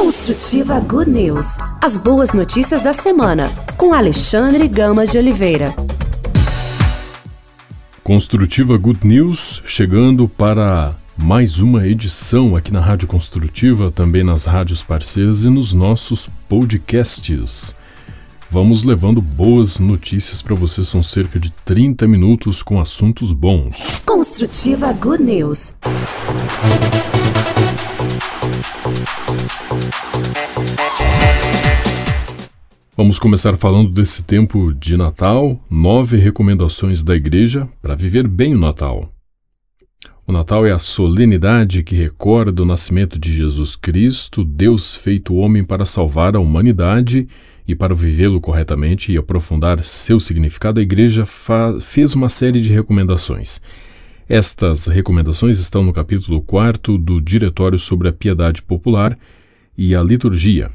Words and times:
Construtiva 0.00 0.80
Good 0.80 1.10
News. 1.10 1.58
As 1.78 1.98
boas 1.98 2.32
notícias 2.32 2.80
da 2.80 2.90
semana, 2.90 3.50
com 3.76 3.92
Alexandre 3.92 4.66
Gamas 4.66 5.10
de 5.10 5.18
Oliveira. 5.18 5.74
Construtiva 8.02 8.78
Good 8.78 9.06
News 9.06 9.60
chegando 9.62 10.26
para 10.26 10.96
mais 11.18 11.58
uma 11.58 11.86
edição 11.86 12.56
aqui 12.56 12.72
na 12.72 12.80
Rádio 12.80 13.06
Construtiva, 13.06 13.92
também 13.92 14.24
nas 14.24 14.46
rádios 14.46 14.82
parceiras 14.82 15.44
e 15.44 15.50
nos 15.50 15.74
nossos 15.74 16.30
podcasts. 16.48 17.76
Vamos 18.48 18.82
levando 18.82 19.20
boas 19.20 19.78
notícias 19.78 20.40
para 20.40 20.54
você, 20.54 20.82
são 20.82 21.02
cerca 21.02 21.38
de 21.38 21.50
30 21.66 22.08
minutos 22.08 22.62
com 22.62 22.80
assuntos 22.80 23.32
bons. 23.32 24.00
Construtiva 24.06 24.94
Good 24.94 25.22
News. 25.22 25.76
Vamos 32.96 33.18
começar 33.18 33.56
falando 33.56 33.90
desse 33.90 34.22
tempo 34.22 34.74
de 34.74 34.96
Natal, 34.96 35.58
nove 35.70 36.18
recomendações 36.18 37.02
da 37.02 37.16
igreja 37.16 37.68
para 37.80 37.94
viver 37.94 38.28
bem 38.28 38.54
o 38.54 38.58
Natal. 38.58 39.10
O 40.26 40.32
Natal 40.32 40.66
é 40.66 40.70
a 40.70 40.78
solenidade 40.78 41.82
que 41.82 41.94
recorda 41.94 42.62
o 42.62 42.66
nascimento 42.66 43.18
de 43.18 43.32
Jesus 43.32 43.74
Cristo, 43.74 44.44
Deus 44.44 44.94
feito 44.94 45.34
homem 45.34 45.64
para 45.64 45.84
salvar 45.84 46.36
a 46.36 46.40
humanidade 46.40 47.26
e 47.66 47.74
para 47.74 47.94
vivê-lo 47.94 48.40
corretamente 48.40 49.10
e 49.10 49.16
aprofundar 49.16 49.82
seu 49.82 50.20
significado, 50.20 50.78
a 50.78 50.82
igreja 50.82 51.24
fez 51.80 52.14
uma 52.14 52.28
série 52.28 52.60
de 52.60 52.72
recomendações. 52.72 53.60
Estas 54.30 54.86
recomendações 54.86 55.58
estão 55.58 55.82
no 55.82 55.92
capítulo 55.92 56.40
4 56.40 56.96
do 56.96 57.20
Diretório 57.20 57.76
sobre 57.76 58.06
a 58.06 58.12
Piedade 58.12 58.62
Popular 58.62 59.18
e 59.76 59.92
a 59.92 60.00
Liturgia, 60.04 60.70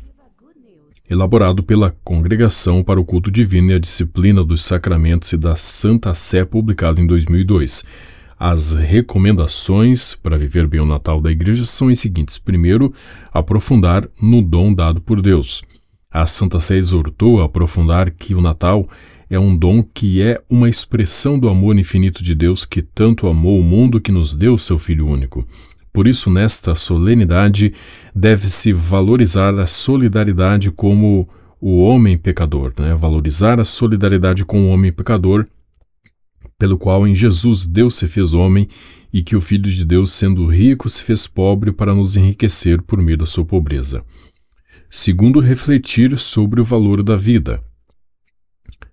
elaborado 1.09 1.63
pela 1.63 1.95
Congregação 2.03 2.83
para 2.83 2.99
o 2.99 3.05
Culto 3.05 3.31
Divino 3.31 3.71
e 3.71 3.75
a 3.75 3.79
Disciplina 3.79 4.43
dos 4.43 4.61
Sacramentos 4.61 5.31
e 5.31 5.37
da 5.37 5.55
Santa 5.55 6.13
Sé, 6.13 6.43
publicado 6.43 6.99
em 6.99 7.07
2002. 7.07 7.85
As 8.37 8.75
recomendações 8.75 10.15
para 10.15 10.37
viver 10.37 10.67
bem 10.67 10.81
o 10.81 10.85
Natal 10.85 11.21
da 11.21 11.31
Igreja 11.31 11.63
são 11.63 11.87
as 11.87 11.97
seguintes: 11.97 12.37
primeiro, 12.37 12.93
aprofundar 13.31 14.05
no 14.21 14.41
dom 14.41 14.73
dado 14.73 14.99
por 14.99 15.21
Deus. 15.21 15.63
A 16.11 16.25
Santa 16.25 16.59
Sé 16.59 16.75
exortou 16.75 17.41
a 17.41 17.45
aprofundar 17.45 18.11
que 18.11 18.35
o 18.35 18.41
Natal 18.41 18.85
é 19.29 19.39
um 19.39 19.55
dom 19.55 19.81
que 19.81 20.21
é 20.21 20.41
uma 20.49 20.69
expressão 20.69 21.39
do 21.39 21.49
amor 21.49 21.77
infinito 21.77 22.23
de 22.23 22.35
Deus 22.35 22.65
que 22.65 22.81
tanto 22.81 23.27
amou 23.27 23.59
o 23.59 23.63
mundo 23.63 23.99
que 23.99 24.11
nos 24.11 24.33
deu 24.35 24.57
seu 24.57 24.77
Filho 24.77 25.07
único. 25.07 25.47
Por 25.91 26.07
isso, 26.07 26.29
nesta 26.29 26.75
solenidade, 26.75 27.73
deve-se 28.13 28.73
valorizar 28.73 29.57
a 29.57 29.65
solidariedade 29.65 30.69
como 30.69 31.27
o 31.59 31.79
homem 31.79 32.17
pecador, 32.17 32.73
né? 32.77 32.93
valorizar 32.93 33.59
a 33.59 33.65
solidariedade 33.65 34.43
com 34.43 34.65
o 34.65 34.69
homem 34.69 34.91
pecador, 34.91 35.47
pelo 36.59 36.77
qual 36.77 37.07
em 37.07 37.15
Jesus 37.15 37.65
Deus 37.65 37.95
se 37.95 38.07
fez 38.07 38.33
homem 38.33 38.67
e 39.11 39.23
que 39.23 39.35
o 39.35 39.41
Filho 39.41 39.63
de 39.63 39.85
Deus, 39.85 40.11
sendo 40.11 40.45
rico, 40.45 40.89
se 40.89 41.01
fez 41.03 41.27
pobre 41.27 41.71
para 41.71 41.95
nos 41.95 42.17
enriquecer 42.17 42.81
por 42.81 43.01
meio 43.01 43.17
da 43.17 43.25
sua 43.25 43.45
pobreza. 43.45 44.03
Segundo, 44.89 45.39
refletir 45.39 46.17
sobre 46.17 46.59
o 46.59 46.65
valor 46.65 47.01
da 47.01 47.15
vida. 47.15 47.63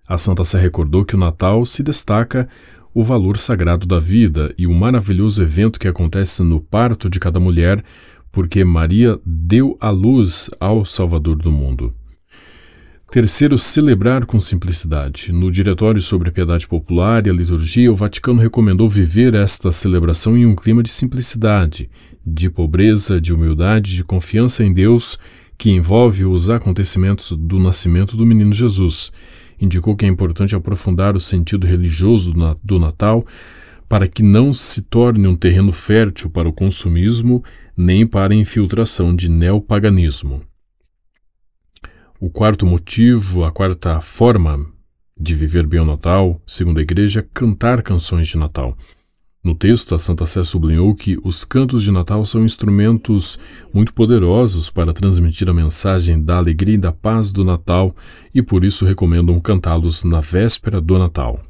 A 0.07 0.17
Santa 0.17 0.43
Sé 0.43 0.59
recordou 0.59 1.05
que 1.05 1.15
o 1.15 1.17
Natal 1.19 1.65
se 1.65 1.81
destaca 1.81 2.49
o 2.93 3.03
valor 3.03 3.37
sagrado 3.37 3.87
da 3.87 3.99
vida 3.99 4.53
e 4.57 4.67
o 4.67 4.73
maravilhoso 4.73 5.41
evento 5.41 5.79
que 5.79 5.87
acontece 5.87 6.43
no 6.43 6.59
parto 6.59 7.09
de 7.09 7.21
cada 7.21 7.39
mulher, 7.39 7.81
porque 8.29 8.65
Maria 8.65 9.17
deu 9.25 9.77
a 9.79 9.89
luz 9.89 10.49
ao 10.59 10.83
Salvador 10.83 11.37
do 11.37 11.51
mundo. 11.51 11.93
Terceiro, 13.09 13.57
celebrar 13.57 14.25
com 14.25 14.39
simplicidade. 14.41 15.31
No 15.31 15.49
Diretório 15.49 16.01
sobre 16.01 16.29
a 16.29 16.31
Piedade 16.31 16.67
Popular 16.67 17.25
e 17.25 17.29
a 17.29 17.33
Liturgia, 17.33 17.91
o 17.91 17.95
Vaticano 17.95 18.41
recomendou 18.41 18.89
viver 18.89 19.35
esta 19.35 19.71
celebração 19.71 20.37
em 20.37 20.45
um 20.45 20.55
clima 20.55 20.83
de 20.83 20.89
simplicidade, 20.89 21.89
de 22.25 22.49
pobreza, 22.49 23.21
de 23.21 23.33
humildade, 23.33 23.95
de 23.95 24.03
confiança 24.03 24.63
em 24.65 24.73
Deus, 24.73 25.17
que 25.57 25.69
envolve 25.69 26.25
os 26.25 26.49
acontecimentos 26.49 27.31
do 27.31 27.57
nascimento 27.57 28.17
do 28.17 28.25
menino 28.25 28.51
Jesus 28.51 29.11
indicou 29.59 29.95
que 29.95 30.05
é 30.05 30.07
importante 30.07 30.55
aprofundar 30.55 31.15
o 31.15 31.19
sentido 31.19 31.67
religioso 31.67 32.33
do 32.63 32.79
Natal 32.79 33.25
para 33.87 34.07
que 34.07 34.23
não 34.23 34.53
se 34.53 34.81
torne 34.81 35.27
um 35.27 35.35
terreno 35.35 35.71
fértil 35.71 36.29
para 36.29 36.49
o 36.49 36.53
consumismo 36.53 37.43
nem 37.75 38.07
para 38.07 38.33
a 38.33 38.37
infiltração 38.37 39.15
de 39.15 39.29
neopaganismo. 39.29 40.41
O 42.19 42.29
quarto 42.29 42.65
motivo, 42.65 43.43
a 43.43 43.51
quarta 43.51 43.99
forma 43.99 44.65
de 45.19 45.35
viver 45.35 45.67
bem 45.67 45.79
o 45.79 45.85
Natal, 45.85 46.41
segundo 46.47 46.79
a 46.79 46.81
Igreja, 46.81 47.19
é 47.19 47.25
cantar 47.33 47.81
canções 47.81 48.27
de 48.27 48.37
Natal. 48.37 48.77
No 49.43 49.53
texto, 49.53 49.93
a 49.93 49.99
Santa 49.99 50.25
Sé 50.25 50.41
sublinhou 50.41 50.95
que 50.95 51.19
os 51.21 51.43
cantos 51.43 51.83
de 51.83 51.91
Natal 51.91 52.25
são 52.25 52.45
instrumentos 52.45 53.37
muito 53.73 53.93
poderosos 53.93 54.69
para 54.69 54.93
transmitir 54.93 55.49
a 55.49 55.53
mensagem 55.53 56.23
da 56.23 56.37
alegria 56.37 56.75
e 56.75 56.77
da 56.77 56.93
paz 56.93 57.33
do 57.33 57.43
Natal 57.43 57.93
e 58.33 58.41
por 58.41 58.63
isso 58.63 58.85
recomendam 58.85 59.37
cantá-los 59.41 60.05
na 60.05 60.21
véspera 60.21 60.79
do 60.79 60.97
Natal. 60.97 61.41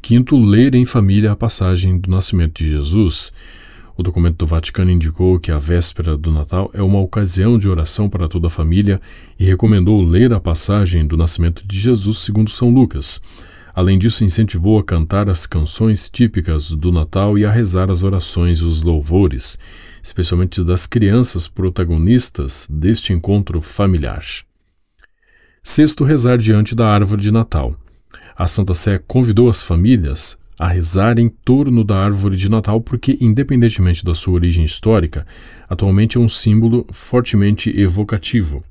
Quinto, 0.00 0.38
ler 0.38 0.74
em 0.74 0.86
família 0.86 1.32
a 1.32 1.36
passagem 1.36 1.98
do 1.98 2.10
nascimento 2.10 2.64
de 2.64 2.70
Jesus. 2.70 3.30
O 3.94 4.02
documento 4.02 4.38
do 4.38 4.46
Vaticano 4.46 4.90
indicou 4.90 5.38
que 5.38 5.52
a 5.52 5.58
véspera 5.58 6.16
do 6.16 6.32
Natal 6.32 6.70
é 6.72 6.82
uma 6.82 6.98
ocasião 6.98 7.58
de 7.58 7.68
oração 7.68 8.08
para 8.08 8.26
toda 8.26 8.46
a 8.46 8.50
família 8.50 9.02
e 9.38 9.44
recomendou 9.44 10.02
ler 10.02 10.32
a 10.32 10.40
passagem 10.40 11.06
do 11.06 11.14
nascimento 11.14 11.62
de 11.66 11.78
Jesus 11.78 12.20
segundo 12.20 12.48
São 12.48 12.70
Lucas. 12.70 13.20
Além 13.74 13.98
disso, 13.98 14.24
incentivou 14.24 14.78
a 14.78 14.84
cantar 14.84 15.30
as 15.30 15.46
canções 15.46 16.10
típicas 16.10 16.72
do 16.72 16.92
Natal 16.92 17.38
e 17.38 17.44
a 17.44 17.50
rezar 17.50 17.90
as 17.90 18.02
orações 18.02 18.58
e 18.58 18.64
os 18.64 18.82
louvores, 18.82 19.58
especialmente 20.02 20.62
das 20.62 20.86
crianças 20.86 21.48
protagonistas 21.48 22.68
deste 22.70 23.12
encontro 23.14 23.62
familiar. 23.62 24.24
Sexto, 25.62 26.04
rezar 26.04 26.36
diante 26.36 26.74
da 26.74 26.86
árvore 26.86 27.22
de 27.22 27.30
Natal. 27.30 27.74
A 28.36 28.46
Santa 28.46 28.74
Sé 28.74 28.98
convidou 28.98 29.48
as 29.48 29.62
famílias 29.62 30.36
a 30.58 30.68
rezar 30.68 31.18
em 31.18 31.28
torno 31.28 31.82
da 31.82 31.96
árvore 31.96 32.36
de 32.36 32.50
Natal 32.50 32.80
porque, 32.80 33.16
independentemente 33.20 34.04
da 34.04 34.14
sua 34.14 34.34
origem 34.34 34.64
histórica, 34.64 35.26
atualmente 35.68 36.18
é 36.18 36.20
um 36.20 36.28
símbolo 36.28 36.86
fortemente 36.92 37.70
evocativo 37.70 38.62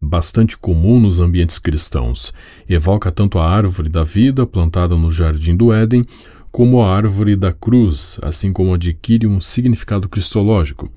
bastante 0.00 0.56
comum 0.56 1.00
nos 1.00 1.20
ambientes 1.20 1.58
cristãos. 1.58 2.32
Evoca 2.68 3.10
tanto 3.10 3.38
a 3.38 3.48
árvore 3.48 3.88
da 3.88 4.04
vida 4.04 4.46
plantada 4.46 4.96
no 4.96 5.10
jardim 5.10 5.56
do 5.56 5.72
Éden, 5.72 6.04
como 6.50 6.82
a 6.82 6.94
árvore 6.94 7.36
da 7.36 7.52
cruz, 7.52 8.18
assim 8.22 8.52
como 8.52 8.74
adquire 8.74 9.26
um 9.26 9.40
significado 9.40 10.08
cristológico. 10.08 10.90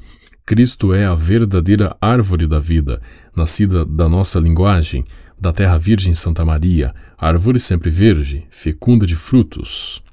Cristo 0.46 0.94
é 0.94 1.06
a 1.06 1.16
verdadeira 1.16 1.96
árvore 2.02 2.48
da 2.48 2.60
vida, 2.60 3.02
nascida 3.36 3.86
da 3.86 4.10
nossa 4.10 4.40
linguagem, 4.40 5.06
da 5.40 5.52
terra 5.52 5.78
virgem 5.78 6.14
Santa 6.14 6.46
Maria, 6.46 6.94
árvore 7.18 7.60
sempre 7.60 7.90
verde, 7.90 8.46
fecunda 8.50 9.06
de 9.06 9.16
frutos. 9.16 10.04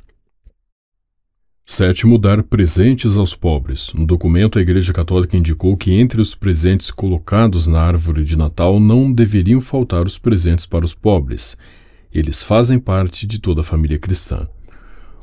Sétimo, 1.70 2.16
dar 2.16 2.42
presentes 2.42 3.18
aos 3.18 3.36
pobres. 3.36 3.92
No 3.92 4.06
documento, 4.06 4.58
a 4.58 4.62
Igreja 4.62 4.90
Católica 4.90 5.36
indicou 5.36 5.76
que 5.76 5.92
entre 5.92 6.18
os 6.18 6.34
presentes 6.34 6.90
colocados 6.90 7.66
na 7.66 7.78
árvore 7.82 8.24
de 8.24 8.38
Natal 8.38 8.80
não 8.80 9.12
deveriam 9.12 9.60
faltar 9.60 10.06
os 10.06 10.16
presentes 10.16 10.64
para 10.64 10.82
os 10.82 10.94
pobres. 10.94 11.58
Eles 12.10 12.42
fazem 12.42 12.78
parte 12.78 13.26
de 13.26 13.38
toda 13.38 13.60
a 13.60 13.64
família 13.64 13.98
cristã. 13.98 14.48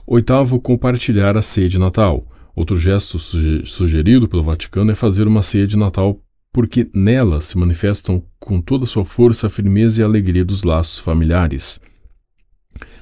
Oitavo, 0.05 0.61
compartilhar 0.61 1.35
a 1.35 1.41
ceia 1.41 1.67
de 1.67 1.79
Natal. 1.79 2.27
Outro 2.55 2.77
gesto 2.77 3.17
sugerido 3.17 4.27
pelo 4.27 4.43
Vaticano 4.43 4.91
é 4.91 4.95
fazer 4.95 5.27
uma 5.27 5.41
ceia 5.41 5.65
de 5.65 5.75
Natal 5.75 6.21
porque 6.53 6.87
nela 6.93 7.41
se 7.41 7.57
manifestam 7.57 8.23
com 8.39 8.61
toda 8.61 8.83
a 8.83 8.87
sua 8.87 9.03
força 9.03 9.47
a 9.47 9.49
firmeza 9.49 9.99
e 9.99 10.03
a 10.03 10.07
alegria 10.07 10.45
dos 10.45 10.61
laços 10.61 10.99
familiares. 10.99 11.81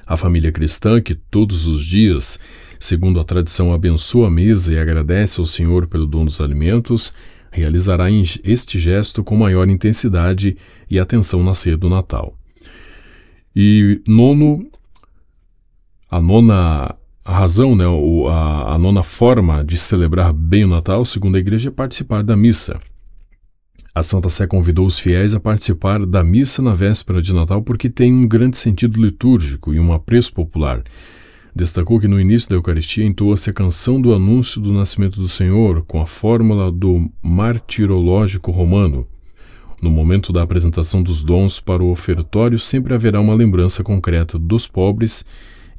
A 0.06 0.16
família 0.16 0.50
cristã, 0.50 0.98
que 0.98 1.14
todos 1.14 1.66
os 1.66 1.84
dias 1.84 2.40
segundo 2.84 3.18
a 3.18 3.24
tradição, 3.24 3.72
abençoa 3.72 4.26
a 4.26 4.30
mesa 4.30 4.74
e 4.74 4.78
agradece 4.78 5.40
ao 5.40 5.46
Senhor 5.46 5.86
pelo 5.86 6.06
dom 6.06 6.26
dos 6.26 6.38
alimentos, 6.38 7.14
realizará 7.50 8.10
este 8.10 8.78
gesto 8.78 9.24
com 9.24 9.34
maior 9.34 9.66
intensidade 9.70 10.54
e 10.90 10.98
atenção 10.98 11.42
na 11.42 11.54
ceia 11.54 11.78
do 11.78 11.88
Natal. 11.88 12.36
E 13.56 14.02
nono, 14.06 14.68
a 16.10 16.20
nona 16.20 16.94
razão, 17.24 17.74
né, 17.74 17.84
a 18.66 18.76
nona 18.76 19.02
forma 19.02 19.64
de 19.64 19.78
celebrar 19.78 20.34
bem 20.34 20.64
o 20.64 20.68
Natal, 20.68 21.06
segundo 21.06 21.36
a 21.36 21.40
igreja, 21.40 21.70
é 21.70 21.72
participar 21.72 22.22
da 22.22 22.36
missa. 22.36 22.78
A 23.94 24.02
Santa 24.02 24.28
Sé 24.28 24.46
convidou 24.46 24.84
os 24.84 24.98
fiéis 24.98 25.32
a 25.34 25.40
participar 25.40 26.04
da 26.04 26.22
missa 26.22 26.60
na 26.60 26.74
véspera 26.74 27.22
de 27.22 27.32
Natal 27.32 27.62
porque 27.62 27.88
tem 27.88 28.12
um 28.12 28.28
grande 28.28 28.58
sentido 28.58 29.00
litúrgico 29.00 29.72
e 29.72 29.80
um 29.80 29.90
apreço 29.90 30.34
popular 30.34 30.82
destacou 31.54 32.00
que 32.00 32.08
no 32.08 32.20
início 32.20 32.50
da 32.50 32.56
Eucaristia 32.56 33.04
entoa-se 33.04 33.48
a 33.48 33.52
canção 33.52 34.00
do 34.00 34.12
anúncio 34.12 34.60
do 34.60 34.72
nascimento 34.72 35.20
do 35.20 35.28
Senhor 35.28 35.82
com 35.82 36.00
a 36.00 36.06
fórmula 36.06 36.72
do 36.72 37.08
martirológico 37.22 38.50
romano. 38.50 39.06
No 39.80 39.90
momento 39.90 40.32
da 40.32 40.42
apresentação 40.42 41.02
dos 41.02 41.22
dons 41.22 41.60
para 41.60 41.82
o 41.82 41.90
ofertório, 41.90 42.58
sempre 42.58 42.94
haverá 42.94 43.20
uma 43.20 43.34
lembrança 43.34 43.84
concreta 43.84 44.38
dos 44.38 44.66
pobres 44.66 45.24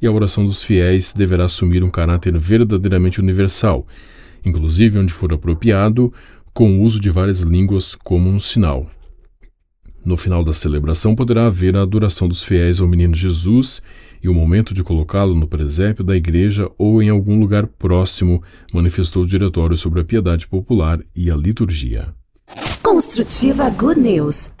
e 0.00 0.06
a 0.06 0.12
oração 0.12 0.46
dos 0.46 0.62
fiéis 0.62 1.12
deverá 1.12 1.44
assumir 1.44 1.82
um 1.82 1.90
caráter 1.90 2.38
verdadeiramente 2.38 3.20
universal, 3.20 3.86
inclusive 4.44 4.98
onde 4.98 5.12
for 5.12 5.32
apropriado, 5.32 6.12
com 6.54 6.78
o 6.78 6.82
uso 6.82 7.00
de 7.00 7.10
várias 7.10 7.42
línguas 7.42 7.94
como 7.94 8.30
um 8.30 8.40
sinal. 8.40 8.86
No 10.04 10.16
final 10.16 10.44
da 10.44 10.52
celebração 10.52 11.16
poderá 11.16 11.46
haver 11.46 11.76
a 11.76 11.82
adoração 11.82 12.28
dos 12.28 12.44
fiéis 12.44 12.80
ao 12.80 12.86
menino 12.86 13.14
Jesus 13.14 13.82
e 14.22 14.28
o 14.28 14.34
momento 14.34 14.74
de 14.74 14.82
colocá-lo 14.82 15.34
no 15.34 15.46
presépio 15.46 16.04
da 16.04 16.16
igreja 16.16 16.70
ou 16.78 17.02
em 17.02 17.08
algum 17.08 17.38
lugar 17.38 17.66
próximo, 17.66 18.42
manifestou 18.72 19.22
o 19.22 19.26
diretório 19.26 19.76
sobre 19.76 20.00
a 20.00 20.04
piedade 20.04 20.46
popular 20.46 21.00
e 21.14 21.30
a 21.30 21.36
liturgia. 21.36 22.08
Construtiva 22.82 23.68
Good 23.70 24.00
News. 24.00 24.52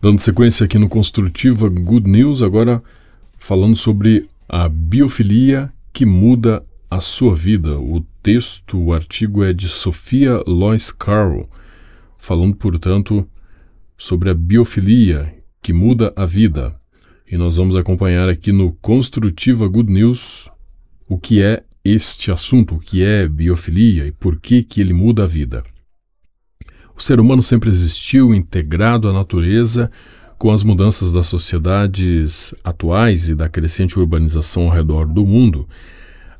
Dando 0.00 0.20
sequência 0.20 0.64
aqui 0.64 0.78
no 0.78 0.88
Construtiva 0.88 1.68
Good 1.68 2.10
News, 2.10 2.42
agora 2.42 2.82
falando 3.38 3.74
sobre 3.74 4.28
a 4.48 4.68
biofilia 4.68 5.72
que 5.92 6.04
muda 6.04 6.62
a 6.90 7.00
sua 7.00 7.34
vida. 7.34 7.78
O 7.78 8.04
texto, 8.22 8.78
o 8.78 8.92
artigo 8.92 9.42
é 9.42 9.52
de 9.52 9.68
Sofia 9.68 10.42
Lois 10.46 10.90
Carroll, 10.90 11.48
falando, 12.24 12.56
portanto, 12.56 13.28
sobre 13.98 14.30
a 14.30 14.34
biofilia 14.34 15.34
que 15.60 15.74
muda 15.74 16.10
a 16.16 16.24
vida. 16.24 16.74
E 17.30 17.36
nós 17.36 17.56
vamos 17.56 17.76
acompanhar 17.76 18.30
aqui 18.30 18.50
no 18.50 18.72
Construtiva 18.72 19.68
Good 19.68 19.92
News 19.92 20.48
o 21.06 21.18
que 21.18 21.42
é 21.42 21.62
este 21.84 22.32
assunto, 22.32 22.76
o 22.76 22.78
que 22.78 23.04
é 23.04 23.28
biofilia 23.28 24.06
e 24.06 24.12
por 24.12 24.40
que, 24.40 24.62
que 24.62 24.80
ele 24.80 24.94
muda 24.94 25.24
a 25.24 25.26
vida. 25.26 25.62
O 26.96 27.02
ser 27.02 27.20
humano 27.20 27.42
sempre 27.42 27.68
existiu 27.68 28.34
integrado 28.34 29.06
à 29.06 29.12
natureza 29.12 29.90
com 30.38 30.50
as 30.50 30.62
mudanças 30.62 31.12
das 31.12 31.26
sociedades 31.26 32.54
atuais 32.64 33.28
e 33.28 33.34
da 33.34 33.50
crescente 33.50 33.98
urbanização 33.98 34.64
ao 34.64 34.70
redor 34.70 35.06
do 35.06 35.26
mundo. 35.26 35.68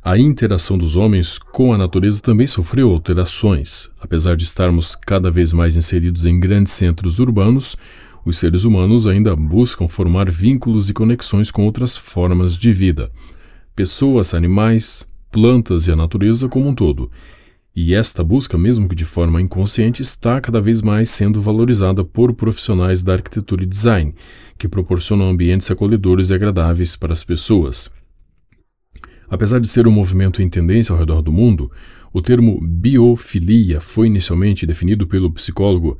A 0.06 0.18
interação 0.18 0.76
dos 0.76 0.96
homens 0.96 1.38
com 1.38 1.72
a 1.72 1.78
natureza 1.78 2.20
também 2.20 2.46
sofreu 2.46 2.90
alterações. 2.90 3.90
Apesar 3.98 4.36
de 4.36 4.44
estarmos 4.44 4.94
cada 4.94 5.30
vez 5.30 5.50
mais 5.50 5.78
inseridos 5.78 6.26
em 6.26 6.38
grandes 6.38 6.74
centros 6.74 7.18
urbanos, 7.18 7.74
os 8.22 8.36
seres 8.36 8.64
humanos 8.64 9.06
ainda 9.06 9.34
buscam 9.34 9.88
formar 9.88 10.30
vínculos 10.30 10.90
e 10.90 10.92
conexões 10.92 11.50
com 11.50 11.64
outras 11.64 11.96
formas 11.96 12.58
de 12.58 12.70
vida. 12.70 13.10
Pessoas, 13.74 14.34
animais, 14.34 15.08
plantas 15.32 15.88
e 15.88 15.92
a 15.92 15.96
natureza 15.96 16.50
como 16.50 16.68
um 16.68 16.74
todo. 16.74 17.10
E 17.74 17.94
esta 17.94 18.22
busca, 18.22 18.58
mesmo 18.58 18.86
que 18.86 18.94
de 18.94 19.06
forma 19.06 19.40
inconsciente, 19.40 20.02
está 20.02 20.38
cada 20.38 20.60
vez 20.60 20.82
mais 20.82 21.08
sendo 21.08 21.40
valorizada 21.40 22.04
por 22.04 22.34
profissionais 22.34 23.02
da 23.02 23.14
arquitetura 23.14 23.62
e 23.62 23.66
design, 23.66 24.14
que 24.58 24.68
proporcionam 24.68 25.30
ambientes 25.30 25.70
acolhedores 25.70 26.28
e 26.28 26.34
agradáveis 26.34 26.94
para 26.94 27.14
as 27.14 27.24
pessoas. 27.24 27.90
Apesar 29.28 29.60
de 29.60 29.68
ser 29.68 29.86
um 29.86 29.90
movimento 29.90 30.42
em 30.42 30.48
tendência 30.48 30.92
ao 30.92 30.98
redor 30.98 31.22
do 31.22 31.32
mundo, 31.32 31.70
o 32.12 32.22
termo 32.22 32.60
biofilia 32.60 33.80
foi 33.80 34.06
inicialmente 34.06 34.66
definido 34.66 35.06
pelo 35.06 35.32
psicólogo 35.32 35.98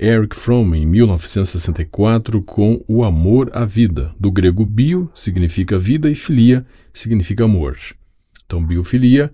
Eric 0.00 0.36
Fromm 0.36 0.74
em 0.76 0.86
1964 0.86 2.40
com 2.42 2.84
o 2.86 3.02
amor 3.02 3.50
à 3.52 3.64
vida. 3.64 4.14
Do 4.18 4.30
grego 4.30 4.64
bio 4.64 5.10
significa 5.12 5.78
vida 5.78 6.08
e 6.08 6.14
filia 6.14 6.64
significa 6.94 7.44
amor. 7.44 7.76
Então, 8.46 8.64
biofilia, 8.64 9.32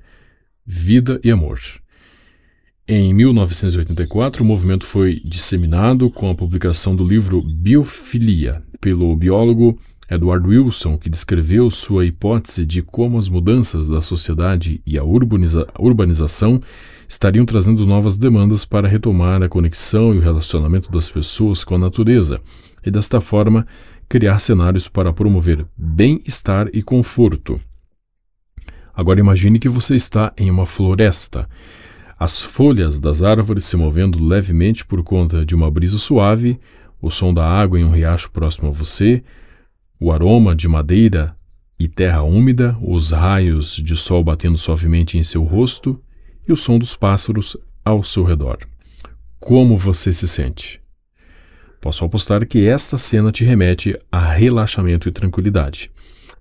vida 0.67 1.21
e 1.23 1.31
amor. 1.31 1.61
Em 2.89 3.15
1984, 3.15 4.43
o 4.43 4.47
movimento 4.47 4.85
foi 4.85 5.21
disseminado 5.25 6.11
com 6.11 6.31
a 6.31 6.35
publicação 6.35 6.95
do 6.95 7.07
livro 7.07 7.43
Biofilia, 7.43 8.63
pelo 8.81 9.15
biólogo 9.17 9.79
Edward 10.11 10.47
Wilson, 10.47 10.99
que 10.99 11.09
descreveu 11.09 11.71
sua 11.71 12.05
hipótese 12.05 12.67
de 12.67 12.83
como 12.83 13.19
as 13.19 13.29
mudanças 13.29 13.89
da 13.89 14.01
sociedade 14.01 14.83
e 14.87 14.99
a 14.99 15.05
urbaniza 15.05 15.67
urbanização 15.79 16.61
estariam 17.09 17.47
trazendo 17.47 17.87
novas 17.87 18.19
demandas 18.19 18.65
para 18.65 18.89
retomar 18.89 19.43
a 19.43 19.49
conexão 19.49 20.15
e 20.15 20.19
o 20.19 20.21
relacionamento 20.21 20.91
das 20.91 21.11
pessoas 21.11 21.65
com 21.65 21.75
a 21.75 21.79
natureza, 21.79 22.41
e 22.85 22.91
desta 22.91 23.21
forma 23.21 23.67
criar 24.09 24.39
cenários 24.39 24.89
para 24.89 25.13
promover 25.13 25.67
bem-estar 25.77 26.69
e 26.73 26.83
conforto. 26.83 27.61
Agora 28.95 29.21
imagine 29.21 29.59
que 29.59 29.69
você 29.69 29.95
está 29.95 30.33
em 30.37 30.51
uma 30.51 30.67
floresta. 30.67 31.49
As 32.19 32.45
folhas 32.45 33.01
das 33.01 33.23
árvores 33.23 33.65
se 33.65 33.77
movendo 33.77 34.23
levemente 34.23 34.87
por 34.87 35.03
conta 35.03 35.45
de 35.45 35.55
uma 35.55 35.71
brisa 35.71 35.99
suave, 35.99 36.61
o 37.03 37.11
som 37.11 37.35
da 37.35 37.45
água 37.45 37.79
em 37.79 37.85
um 37.85 37.91
riacho 37.91 38.31
próximo 38.31 38.69
a 38.69 38.71
você, 38.71 39.23
o 40.05 40.13
aroma 40.13 40.55
de 40.55 40.69
madeira 40.69 41.35
e 41.81 41.89
terra 41.89 42.23
úmida, 42.23 42.77
os 42.83 43.11
raios 43.11 43.75
de 43.77 43.97
sol 43.97 44.23
batendo 44.23 44.59
suavemente 44.59 45.17
em 45.17 45.25
seu 45.25 45.43
rosto 45.45 45.99
e 46.47 46.53
o 46.53 46.57
som 46.59 46.79
dos 46.79 46.95
pássaros 46.95 47.57
ao 47.83 48.03
seu 48.03 48.23
redor. 48.23 48.59
Como 49.41 49.79
você 49.79 50.13
se 50.13 50.29
sente? 50.29 50.79
Posso 51.81 52.05
apostar 52.05 52.45
que 52.45 52.67
esta 52.67 52.99
cena 52.99 53.33
te 53.33 53.45
remete 53.45 53.99
a 54.13 54.31
relaxamento 54.31 55.09
e 55.09 55.13
tranquilidade. 55.13 55.91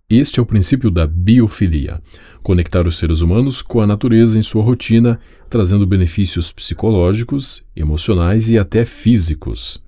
Este 0.10 0.42
é 0.42 0.44
o 0.44 0.45
princípio 0.45 0.92
da 0.92 1.07
biofilia: 1.07 2.01
conectar 2.44 2.86
os 2.86 2.98
seres 2.98 3.21
humanos 3.21 3.62
com 3.62 3.80
a 3.80 3.88
natureza 3.88 4.38
em 4.38 4.42
sua 4.42 4.62
rotina, 4.62 5.18
trazendo 5.50 5.88
benefícios 5.88 6.51
psicológicos, 6.51 7.63
emocionais 7.74 8.50
e 8.50 8.60
até 8.60 8.83
físicos. 8.83 9.81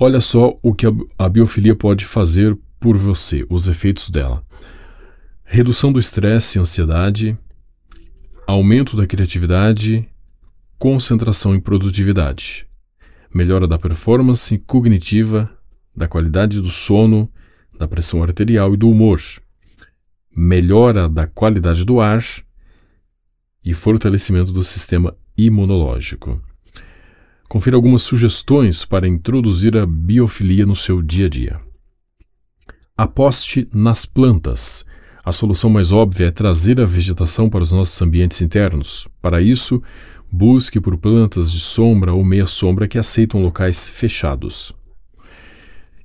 Olha 0.00 0.20
só 0.20 0.56
o 0.62 0.72
que 0.72 0.86
a 1.18 1.28
biofilia 1.28 1.74
pode 1.74 2.04
fazer 2.04 2.56
por 2.78 2.96
você, 2.96 3.44
os 3.50 3.66
efeitos 3.66 4.10
dela. 4.10 4.46
Redução 5.42 5.92
do 5.92 5.98
estresse 5.98 6.56
e 6.56 6.60
ansiedade, 6.60 7.36
aumento 8.46 8.96
da 8.96 9.08
criatividade, 9.08 10.08
concentração 10.78 11.52
e 11.56 11.60
produtividade, 11.60 12.64
melhora 13.34 13.66
da 13.66 13.76
performance 13.76 14.56
cognitiva, 14.58 15.50
da 15.96 16.06
qualidade 16.06 16.60
do 16.60 16.70
sono, 16.70 17.28
da 17.76 17.88
pressão 17.88 18.22
arterial 18.22 18.74
e 18.74 18.76
do 18.76 18.88
humor, 18.88 19.20
melhora 20.30 21.08
da 21.08 21.26
qualidade 21.26 21.84
do 21.84 22.00
ar 22.00 22.24
e 23.64 23.74
fortalecimento 23.74 24.52
do 24.52 24.62
sistema 24.62 25.16
imunológico. 25.36 26.40
Confira 27.48 27.76
algumas 27.76 28.02
sugestões 28.02 28.84
para 28.84 29.08
introduzir 29.08 29.74
a 29.76 29.86
biofilia 29.86 30.66
no 30.66 30.76
seu 30.76 31.00
dia 31.00 31.26
a 31.26 31.28
dia. 31.30 31.60
Aposte 32.94 33.66
nas 33.72 34.04
plantas. 34.04 34.84
A 35.24 35.32
solução 35.32 35.70
mais 35.70 35.90
óbvia 35.90 36.26
é 36.26 36.30
trazer 36.30 36.78
a 36.78 36.84
vegetação 36.84 37.48
para 37.48 37.62
os 37.62 37.72
nossos 37.72 38.00
ambientes 38.02 38.42
internos. 38.42 39.08
Para 39.22 39.40
isso, 39.40 39.82
busque 40.30 40.78
por 40.78 40.98
plantas 40.98 41.50
de 41.50 41.58
sombra 41.60 42.12
ou 42.12 42.22
meia 42.22 42.44
sombra 42.44 42.86
que 42.86 42.98
aceitam 42.98 43.40
locais 43.40 43.88
fechados. 43.88 44.74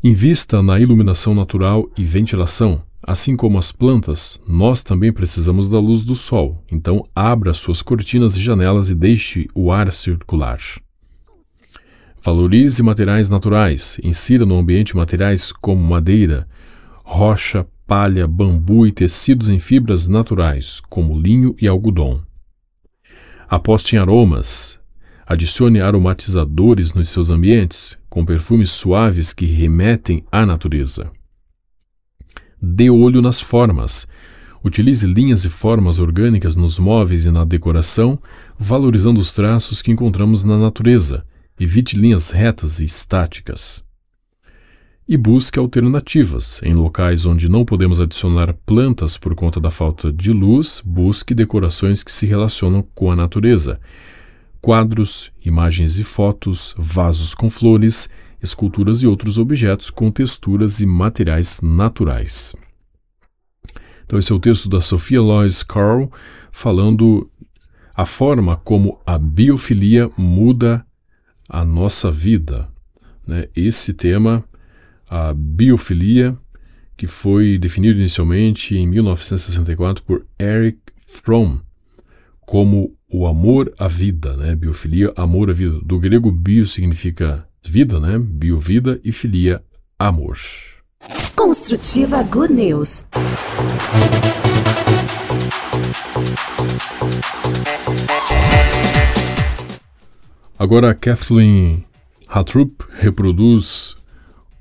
Invista 0.02 0.62
na 0.62 0.80
iluminação 0.80 1.36
natural 1.36 1.90
e 1.98 2.06
ventilação. 2.06 2.84
Assim 3.02 3.36
como 3.36 3.58
as 3.58 3.70
plantas, 3.70 4.40
nós 4.48 4.82
também 4.82 5.12
precisamos 5.12 5.70
da 5.70 5.78
luz 5.78 6.04
do 6.04 6.16
sol, 6.16 6.64
então 6.72 7.04
abra 7.14 7.54
suas 7.54 7.82
cortinas 7.82 8.38
e 8.38 8.42
janelas 8.42 8.90
e 8.90 8.96
deixe 8.96 9.48
o 9.54 9.74
ar 9.74 9.92
circular. 9.92 10.60
Valorize 12.26 12.82
materiais 12.82 13.30
naturais. 13.30 14.00
Insira 14.02 14.46
no 14.46 14.58
ambiente 14.58 14.96
materiais 14.96 15.52
como 15.52 15.84
madeira, 15.84 16.48
rocha, 17.04 17.68
palha, 17.86 18.26
bambu 18.26 18.88
e 18.88 18.94
tecidos 18.94 19.50
em 19.50 19.60
fibras 19.60 20.08
naturais, 20.08 20.82
como 20.90 21.20
linho 21.20 21.54
e 21.60 21.68
algodão. 21.68 22.24
Aposte 23.50 23.98
em 23.98 24.00
aromas. 24.00 24.80
Adicione 25.26 25.82
aromatizadores 25.82 26.94
nos 26.94 27.10
seus 27.10 27.30
ambientes, 27.30 27.98
com 28.10 28.24
perfumes 28.24 28.72
suaves 28.72 29.34
que 29.34 29.46
remetem 29.46 30.24
à 30.32 30.46
natureza. 30.46 31.12
Dê 32.62 32.90
olho 32.90 33.22
nas 33.22 33.42
formas. 33.42 34.08
Utilize 34.64 35.06
linhas 35.06 35.44
e 35.44 35.50
formas 35.50 36.00
orgânicas 36.00 36.56
nos 36.56 36.80
móveis 36.80 37.26
e 37.26 37.32
na 37.32 37.44
decoração, 37.44 38.18
valorizando 38.58 39.20
os 39.20 39.34
traços 39.34 39.82
que 39.82 39.92
encontramos 39.92 40.46
na 40.46 40.58
natureza 40.58 41.26
Evite 41.60 41.98
linhas 41.98 42.32
retas 42.32 42.80
e 42.80 42.86
estáticas. 42.86 43.84
E 45.08 45.16
busque 45.16 45.60
alternativas. 45.60 46.62
Em 46.64 46.74
locais 46.74 47.26
onde 47.26 47.48
não 47.48 47.64
podemos 47.64 48.02
adicionar 48.02 48.54
plantas 48.66 49.18
por 49.18 49.36
conta 49.36 49.60
da 49.60 49.70
falta 49.70 50.12
de 50.12 50.32
luz, 50.32 50.82
busque 50.84 51.36
decorações 51.36 52.04
que 52.04 52.12
se 52.12 52.26
relacionam 52.26 52.82
com 52.96 53.12
a 53.12 53.16
natureza. 53.16 53.80
quadros, 54.62 55.30
imagens 55.46 56.00
e 56.00 56.06
fotos, 56.06 56.74
vasos 56.78 57.36
com 57.36 57.50
flores, 57.50 58.10
esculturas 58.42 59.04
e 59.04 59.08
outros 59.08 59.38
objetos 59.38 59.90
com 59.90 60.10
texturas 60.10 60.80
e 60.80 60.86
materiais 60.86 61.60
naturais. 61.62 62.56
Então, 64.06 64.18
esse 64.18 64.32
é 64.32 64.36
o 64.36 64.40
texto 64.40 64.70
da 64.70 64.80
Sophia 64.80 65.22
Lois 65.22 65.64
Carl 65.64 66.10
falando 66.50 67.30
a 67.94 68.06
forma 68.06 68.56
como 68.56 69.00
a 69.06 69.18
biofilia 69.18 70.10
muda 70.18 70.86
a 71.50 71.64
nossa 71.64 72.12
vida. 72.12 72.70
Né? 73.28 73.48
Esse 73.56 73.94
tema, 73.94 74.44
a 75.10 75.34
biofilia, 75.34 76.38
que 76.96 77.08
foi 77.08 77.58
definido 77.58 78.00
inicialmente 78.00 78.76
em 78.76 78.88
1964 78.88 80.04
por 80.04 80.26
Eric 80.40 80.80
Fromm 81.08 81.60
como 82.46 82.96
o 83.12 83.26
amor 83.28 83.74
à 83.78 83.88
vida, 83.88 84.36
né? 84.36 84.56
Biofilia, 84.56 85.14
amor 85.16 85.50
à 85.50 85.54
vida. 85.54 85.80
Do 85.84 86.00
grego 86.00 86.32
bio 86.32 86.66
significa 86.66 87.48
vida, 87.66 88.00
né? 88.00 88.18
Biovida 88.20 89.00
e 89.04 89.12
filia, 89.12 89.64
amor. 89.98 90.38
Construtiva 91.36 92.24
Good 92.24 92.54
News. 92.54 93.06
Agora 100.64 100.96
Kathleen 100.96 101.84
Hatrup 102.26 102.86
reproduz 102.98 103.98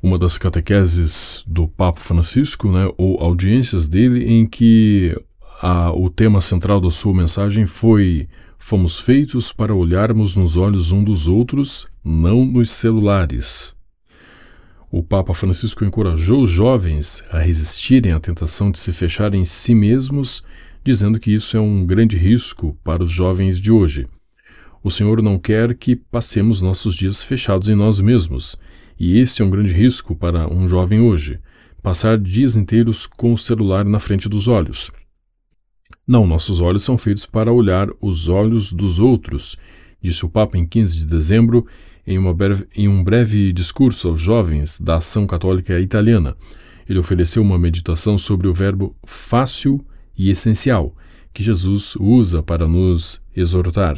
uma 0.02 0.18
das 0.18 0.37
catequeses 0.37 1.44
do 1.47 1.68
Papa 1.68 2.00
Francisco, 2.00 2.73
né, 2.73 2.92
ou 2.99 3.23
audiências 3.23 3.87
dele, 3.87 4.25
em 4.25 4.44
que 4.44 5.16
a, 5.61 5.92
o 5.92 6.11
tema 6.11 6.40
central 6.40 6.80
da 6.80 6.90
sua 6.90 7.14
mensagem 7.14 7.66
foi 7.66 8.28
Fomos 8.59 8.99
feitos 8.99 9.52
para 9.52 9.73
olharmos 9.73 10.35
nos 10.35 10.56
olhos 10.56 10.90
um 10.90 11.04
dos 11.04 11.28
outros, 11.28 11.87
não 12.04 12.44
nos 12.44 12.73
celulares. 12.73 13.73
O 14.90 15.04
Papa 15.04 15.32
Francisco 15.32 15.85
encorajou 15.85 16.42
os 16.42 16.50
jovens 16.50 17.23
a 17.30 17.38
resistirem 17.38 18.11
à 18.11 18.18
tentação 18.18 18.73
de 18.73 18.80
se 18.80 18.92
fecharem 18.92 19.42
em 19.42 19.44
si 19.44 19.73
mesmos, 19.73 20.42
dizendo 20.82 21.21
que 21.21 21.32
isso 21.32 21.56
é 21.56 21.61
um 21.61 21.87
grande 21.87 22.16
risco 22.16 22.76
para 22.82 23.04
os 23.04 23.11
jovens 23.12 23.61
de 23.61 23.71
hoje. 23.71 24.09
O 24.83 24.91
Senhor 24.91 25.23
não 25.23 25.39
quer 25.39 25.75
que 25.75 25.95
passemos 25.95 26.61
nossos 26.61 26.97
dias 26.97 27.23
fechados 27.23 27.69
em 27.69 27.75
nós 27.75 28.01
mesmos, 28.01 28.57
e 28.99 29.19
este 29.19 29.41
é 29.41 29.45
um 29.45 29.51
grande 29.51 29.73
risco 29.73 30.15
para 30.17 30.53
um 30.53 30.69
jovem 30.69 31.01
hoje, 31.01 31.39
passar 31.81 32.19
dias 32.19 32.57
inteiros 32.57 33.07
com 33.07 33.33
o 33.33 33.39
celular 33.39 33.85
na 33.85 34.01
frente 34.01 34.29
dos 34.29 34.49
olhos. 34.49 34.91
Não, 36.07 36.27
nossos 36.27 36.59
olhos 36.59 36.83
são 36.83 36.99
feitos 36.99 37.25
para 37.25 37.53
olhar 37.53 37.89
os 38.01 38.29
olhos 38.29 38.73
dos 38.73 38.99
outros, 38.99 39.57
disse 40.01 40.25
o 40.25 40.29
Papa 40.29 40.59
em 40.59 40.67
15 40.67 40.99
de 40.99 41.07
dezembro 41.07 41.65
em, 42.05 42.21
breve, 42.35 42.67
em 42.75 42.89
um 42.89 43.05
breve 43.05 43.53
discurso 43.53 44.09
aos 44.09 44.21
jovens 44.21 44.81
da 44.81 44.97
Ação 44.97 45.29
Católica 45.29 45.79
Italiana, 45.79 46.37
ele 46.89 46.99
ofereceu 46.99 47.41
uma 47.41 47.59
meditação 47.59 48.19
sobre 48.19 48.49
o 48.49 48.53
verbo 48.53 48.97
fácil 49.05 49.85
e 50.19 50.29
essencial, 50.29 50.95
que 51.33 51.43
Jesus 51.43 51.95
usa 51.97 52.43
para 52.43 52.67
nos 52.67 53.23
exortar. 53.35 53.97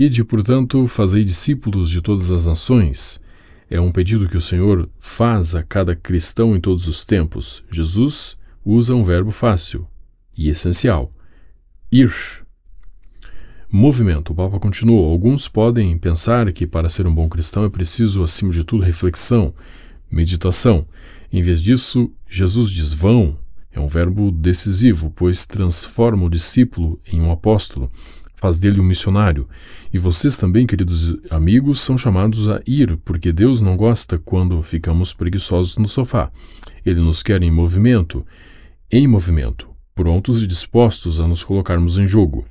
Ide, 0.00 0.24
portanto, 0.24 0.86
fazei 0.86 1.22
discípulos 1.22 1.90
de 1.90 2.00
todas 2.00 2.32
as 2.32 2.46
nações. 2.46 3.20
É 3.68 3.78
um 3.78 3.92
pedido 3.92 4.26
que 4.26 4.36
o 4.38 4.40
Senhor 4.40 4.88
faz 4.98 5.54
a 5.54 5.62
cada 5.62 5.94
cristão 5.94 6.56
em 6.56 6.60
todos 6.60 6.88
os 6.88 7.04
tempos. 7.04 7.62
Jesus 7.70 8.34
usa 8.64 8.94
um 8.94 9.04
verbo 9.04 9.30
fácil 9.30 9.86
e 10.34 10.48
essencial: 10.48 11.12
ir. 11.92 12.10
Movimento. 13.70 14.32
O 14.32 14.34
Papa 14.34 14.58
continuou. 14.58 15.04
Alguns 15.04 15.48
podem 15.48 15.98
pensar 15.98 16.50
que 16.50 16.66
para 16.66 16.88
ser 16.88 17.06
um 17.06 17.14
bom 17.14 17.28
cristão 17.28 17.66
é 17.66 17.68
preciso, 17.68 18.22
acima 18.22 18.52
de 18.52 18.64
tudo, 18.64 18.82
reflexão, 18.82 19.52
meditação. 20.10 20.86
Em 21.30 21.42
vez 21.42 21.60
disso, 21.60 22.10
Jesus 22.26 22.70
diz 22.70 22.94
vão. 22.94 23.38
É 23.70 23.78
um 23.78 23.86
verbo 23.86 24.32
decisivo, 24.32 25.12
pois 25.14 25.44
transforma 25.44 26.24
o 26.24 26.30
discípulo 26.30 26.98
em 27.06 27.20
um 27.20 27.30
apóstolo, 27.30 27.92
faz 28.40 28.58
dele 28.58 28.80
um 28.80 28.84
missionário. 28.84 29.46
E 29.92 29.98
vocês 29.98 30.38
também, 30.38 30.66
queridos 30.66 31.14
amigos, 31.30 31.78
são 31.78 31.98
chamados 31.98 32.48
a 32.48 32.62
ir, 32.66 32.96
porque 33.04 33.32
Deus 33.32 33.60
não 33.60 33.76
gosta 33.76 34.18
quando 34.18 34.62
ficamos 34.62 35.12
preguiçosos 35.12 35.76
no 35.76 35.86
sofá. 35.86 36.32
Ele 36.84 37.00
nos 37.00 37.22
quer 37.22 37.42
em 37.42 37.50
movimento, 37.50 38.24
em 38.90 39.06
movimento, 39.06 39.68
prontos 39.94 40.42
e 40.42 40.46
dispostos 40.46 41.20
a 41.20 41.28
nos 41.28 41.44
colocarmos 41.44 41.98
em 41.98 42.08
jogo. 42.08 42.46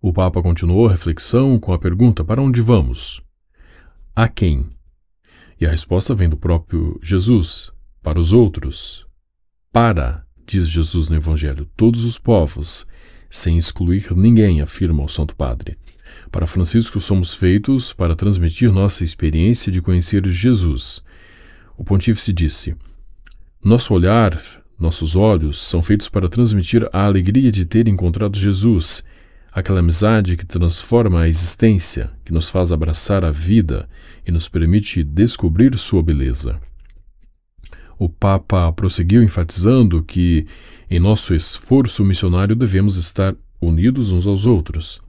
O 0.00 0.14
Papa 0.14 0.40
continuou 0.40 0.86
a 0.86 0.92
reflexão 0.92 1.58
com 1.58 1.74
a 1.74 1.78
pergunta: 1.78 2.24
para 2.24 2.40
onde 2.40 2.62
vamos? 2.62 3.22
A 4.16 4.28
quem? 4.28 4.70
E 5.60 5.66
a 5.66 5.70
resposta 5.70 6.14
vem 6.14 6.28
do 6.28 6.38
próprio 6.38 6.98
Jesus: 7.02 7.70
para 8.02 8.18
os 8.18 8.32
outros. 8.32 9.06
Para, 9.70 10.24
diz 10.46 10.66
Jesus 10.70 11.10
no 11.10 11.16
Evangelho, 11.16 11.68
todos 11.76 12.06
os 12.06 12.18
povos, 12.18 12.86
sem 13.30 13.58
excluir 13.58 14.12
ninguém, 14.16 14.60
afirma 14.60 15.04
o 15.04 15.08
Santo 15.08 15.34
Padre. 15.34 15.76
Para 16.30 16.46
Francisco, 16.46 17.00
somos 17.00 17.34
feitos 17.34 17.92
para 17.92 18.16
transmitir 18.16 18.72
nossa 18.72 19.04
experiência 19.04 19.70
de 19.72 19.82
conhecer 19.82 20.26
Jesus. 20.26 21.02
O 21.76 21.84
pontífice 21.84 22.32
disse: 22.32 22.74
Nosso 23.62 23.94
olhar, 23.94 24.40
nossos 24.78 25.16
olhos 25.16 25.58
são 25.58 25.82
feitos 25.82 26.08
para 26.08 26.28
transmitir 26.28 26.88
a 26.92 27.04
alegria 27.04 27.50
de 27.50 27.64
ter 27.64 27.88
encontrado 27.88 28.38
Jesus 28.38 29.04
aquela 29.52 29.80
amizade 29.80 30.36
que 30.36 30.46
transforma 30.46 31.22
a 31.22 31.28
existência, 31.28 32.10
que 32.24 32.32
nos 32.32 32.48
faz 32.48 32.70
abraçar 32.70 33.24
a 33.24 33.30
vida 33.30 33.88
e 34.26 34.30
nos 34.30 34.48
permite 34.48 35.02
descobrir 35.02 35.76
sua 35.76 36.02
beleza. 36.02 36.60
O 37.98 38.08
Papa 38.08 38.72
prosseguiu 38.72 39.22
enfatizando 39.22 40.02
que, 40.02 40.46
em 40.90 40.98
nosso 40.98 41.34
esforço 41.34 42.04
missionário, 42.04 42.54
devemos 42.54 42.96
estar 42.96 43.34
unidos 43.60 44.12
uns 44.12 44.26
aos 44.26 44.46
outros. 44.46 45.00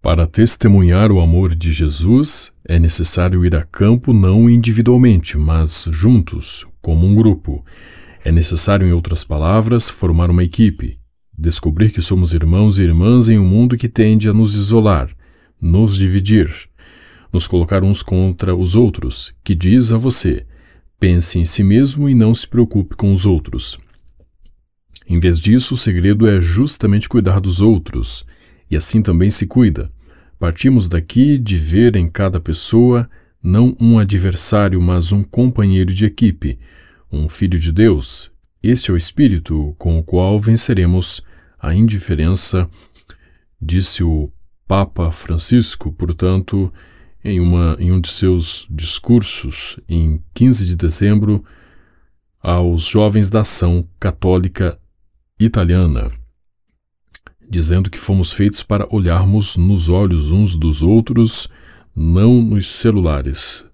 Para 0.00 0.26
testemunhar 0.26 1.10
o 1.10 1.20
amor 1.20 1.54
de 1.54 1.72
Jesus, 1.72 2.52
é 2.64 2.78
necessário 2.78 3.44
ir 3.44 3.54
a 3.54 3.64
campo 3.64 4.12
não 4.12 4.48
individualmente, 4.48 5.36
mas 5.36 5.88
juntos, 5.90 6.66
como 6.80 7.06
um 7.06 7.14
grupo. 7.14 7.64
É 8.24 8.32
necessário, 8.32 8.86
em 8.86 8.92
outras 8.92 9.24
palavras, 9.24 9.90
formar 9.90 10.30
uma 10.30 10.44
equipe, 10.44 10.98
Descobrir 11.38 11.90
que 11.90 12.00
somos 12.00 12.32
irmãos 12.32 12.78
e 12.78 12.84
irmãs 12.84 13.28
em 13.28 13.38
um 13.38 13.44
mundo 13.46 13.76
que 13.76 13.90
tende 13.90 14.26
a 14.26 14.32
nos 14.32 14.54
isolar, 14.54 15.14
nos 15.60 15.94
dividir, 15.98 16.50
nos 17.30 17.46
colocar 17.46 17.84
uns 17.84 18.02
contra 18.02 18.56
os 18.56 18.74
outros, 18.74 19.34
que 19.44 19.54
diz 19.54 19.92
a 19.92 19.98
você: 19.98 20.46
pense 20.98 21.38
em 21.38 21.44
si 21.44 21.62
mesmo 21.62 22.08
e 22.08 22.14
não 22.14 22.34
se 22.34 22.46
preocupe 22.46 22.96
com 22.96 23.12
os 23.12 23.26
outros. 23.26 23.78
Em 25.08 25.20
vez 25.20 25.38
disso, 25.38 25.74
o 25.74 25.76
segredo 25.76 26.26
é 26.26 26.40
justamente 26.40 27.08
cuidar 27.08 27.40
dos 27.40 27.60
outros, 27.60 28.24
e 28.70 28.76
assim 28.76 29.00
também 29.00 29.30
se 29.30 29.46
cuida. 29.46 29.92
Partimos 30.38 30.88
daqui 30.88 31.38
de 31.38 31.56
ver 31.56 31.96
em 31.96 32.08
cada 32.10 32.40
pessoa 32.40 33.08
não 33.42 33.76
um 33.80 33.98
adversário, 33.98 34.80
mas 34.82 35.12
um 35.12 35.22
companheiro 35.22 35.94
de 35.94 36.04
equipe, 36.04 36.58
um 37.12 37.28
filho 37.28 37.58
de 37.58 37.70
Deus, 37.70 38.30
este 38.62 38.90
é 38.90 38.94
o 38.94 38.96
espírito 38.96 39.76
com 39.78 39.96
o 39.96 40.02
qual 40.02 40.40
venceremos 40.40 41.22
a 41.56 41.72
indiferença, 41.72 42.68
disse 43.62 44.02
o 44.02 44.32
Papa 44.66 45.12
Francisco, 45.12 45.92
portanto, 45.92 46.72
em, 47.26 47.40
uma, 47.40 47.76
em 47.80 47.90
um 47.90 48.00
de 48.00 48.08
seus 48.08 48.66
discursos, 48.70 49.78
em 49.88 50.22
15 50.32 50.64
de 50.64 50.76
dezembro, 50.76 51.44
aos 52.40 52.84
jovens 52.84 53.28
da 53.28 53.40
Ação 53.40 53.86
Católica 53.98 54.78
Italiana, 55.38 56.12
dizendo 57.48 57.90
que 57.90 57.98
fomos 57.98 58.32
feitos 58.32 58.62
para 58.62 58.86
olharmos 58.94 59.56
nos 59.56 59.88
olhos 59.88 60.30
uns 60.30 60.56
dos 60.56 60.84
outros, 60.84 61.48
não 61.94 62.40
nos 62.40 62.68
celulares. 62.68 63.64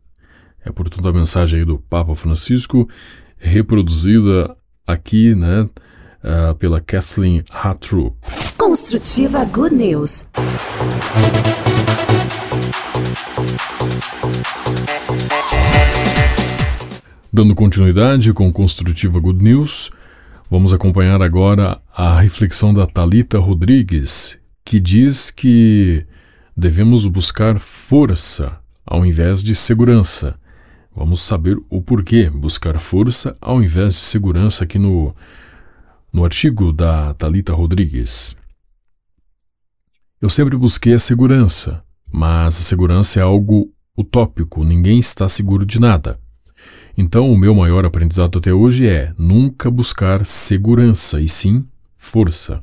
É, 0.65 0.73
portanto, 0.73 1.07
a 1.07 1.13
mensagem 1.13 1.65
do 1.65 1.79
Papa 1.79 2.15
Francisco 2.15 2.89
reproduzida 3.37 4.51
aqui, 4.87 5.35
né, 5.35 5.63
uh, 5.63 6.55
pela 6.59 6.81
Kathleen 6.81 7.45
Hatrup. 7.51 8.17
Construtiva 8.57 9.45
Good 9.45 9.75
News. 9.75 10.29
Dando 17.33 17.55
continuidade 17.55 18.33
com 18.33 18.53
Construtiva 18.53 19.19
Good 19.19 19.43
News, 19.43 19.91
vamos 20.51 20.73
acompanhar 20.73 21.23
agora 21.23 21.81
a 21.97 22.21
reflexão 22.21 22.75
da 22.75 22.87
Talita 22.87 23.39
Rodrigues, 23.39 24.39
que 24.65 24.79
diz 24.79 25.31
que 25.31 26.07
devemos 26.57 27.07
buscar 27.07 27.59
força 27.59 28.61
ao 28.85 29.07
invés 29.07 29.43
de 29.43 29.55
segurança. 29.55 30.39
Vamos 30.95 31.23
saber 31.23 31.57
o 31.71 31.81
porquê 31.81 32.29
buscar 32.29 32.79
força 32.79 33.35
ao 33.41 33.63
invés 33.63 33.95
de 33.95 34.01
segurança 34.01 34.65
aqui 34.65 34.79
no, 34.79 35.17
no 36.13 36.25
artigo 36.25 36.71
da 36.71 37.15
Talita 37.15 37.55
Rodrigues. 37.55 38.37
Eu 40.21 40.29
sempre 40.29 40.57
busquei 40.57 40.93
a 40.93 40.99
segurança, 40.99 41.83
mas 42.13 42.59
a 42.59 42.63
segurança 42.63 43.19
é 43.19 43.23
algo 43.23 43.73
utópico, 43.97 44.63
ninguém 44.63 44.99
está 44.99 45.29
seguro 45.29 45.65
de 45.65 45.81
nada. 45.81 46.19
Então, 46.97 47.31
o 47.33 47.39
meu 47.39 47.55
maior 47.55 47.87
aprendizado 47.87 48.39
até 48.39 48.53
hoje 48.53 48.87
é 48.87 49.15
nunca 49.17 49.71
buscar 49.71 50.25
segurança, 50.27 51.21
e 51.21 51.27
sim 51.27 51.65
força. 51.97 52.63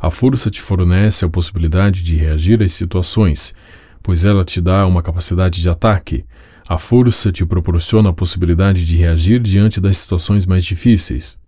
A 0.00 0.10
força 0.10 0.50
te 0.50 0.60
fornece 0.60 1.24
a 1.24 1.28
possibilidade 1.28 2.02
de 2.02 2.16
reagir 2.16 2.60
às 2.62 2.72
situações, 2.72 3.54
pois 4.02 4.24
ela 4.24 4.44
te 4.44 4.60
dá 4.60 4.86
uma 4.86 5.02
capacidade 5.02 5.60
de 5.60 5.68
ataque. 5.68 6.24
A 6.68 6.76
força 6.76 7.30
te 7.30 7.46
proporciona 7.46 8.10
a 8.10 8.12
possibilidade 8.12 8.84
de 8.84 8.96
reagir 8.96 9.40
diante 9.40 9.80
das 9.80 9.96
situações 9.96 10.44
mais 10.44 10.64
difíceis. 10.64 11.40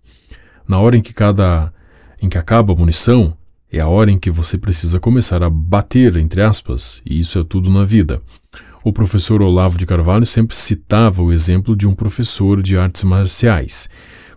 Na 0.67 0.79
hora 0.79 0.95
em 0.95 1.01
que 1.01 1.13
cada 1.13 1.73
em 2.21 2.29
que 2.29 2.37
acaba 2.37 2.71
a 2.71 2.75
munição, 2.75 3.35
é 3.71 3.79
a 3.79 3.87
hora 3.87 4.11
em 4.11 4.19
que 4.19 4.29
você 4.29 4.57
precisa 4.57 4.99
começar 4.99 5.41
a 5.41 5.49
bater, 5.49 6.17
entre 6.17 6.41
aspas, 6.41 7.01
e 7.05 7.17
isso 7.19 7.39
é 7.39 7.43
tudo 7.43 7.69
na 7.69 7.85
vida. 7.85 8.21
O 8.83 8.91
professor 8.91 9.41
Olavo 9.41 9.77
de 9.77 9.85
Carvalho 9.85 10.25
sempre 10.25 10.55
citava 10.57 11.21
o 11.21 11.31
exemplo 11.31 11.75
de 11.75 11.87
um 11.87 11.95
professor 11.95 12.61
de 12.61 12.77
artes 12.77 13.03
marciais. 13.03 13.89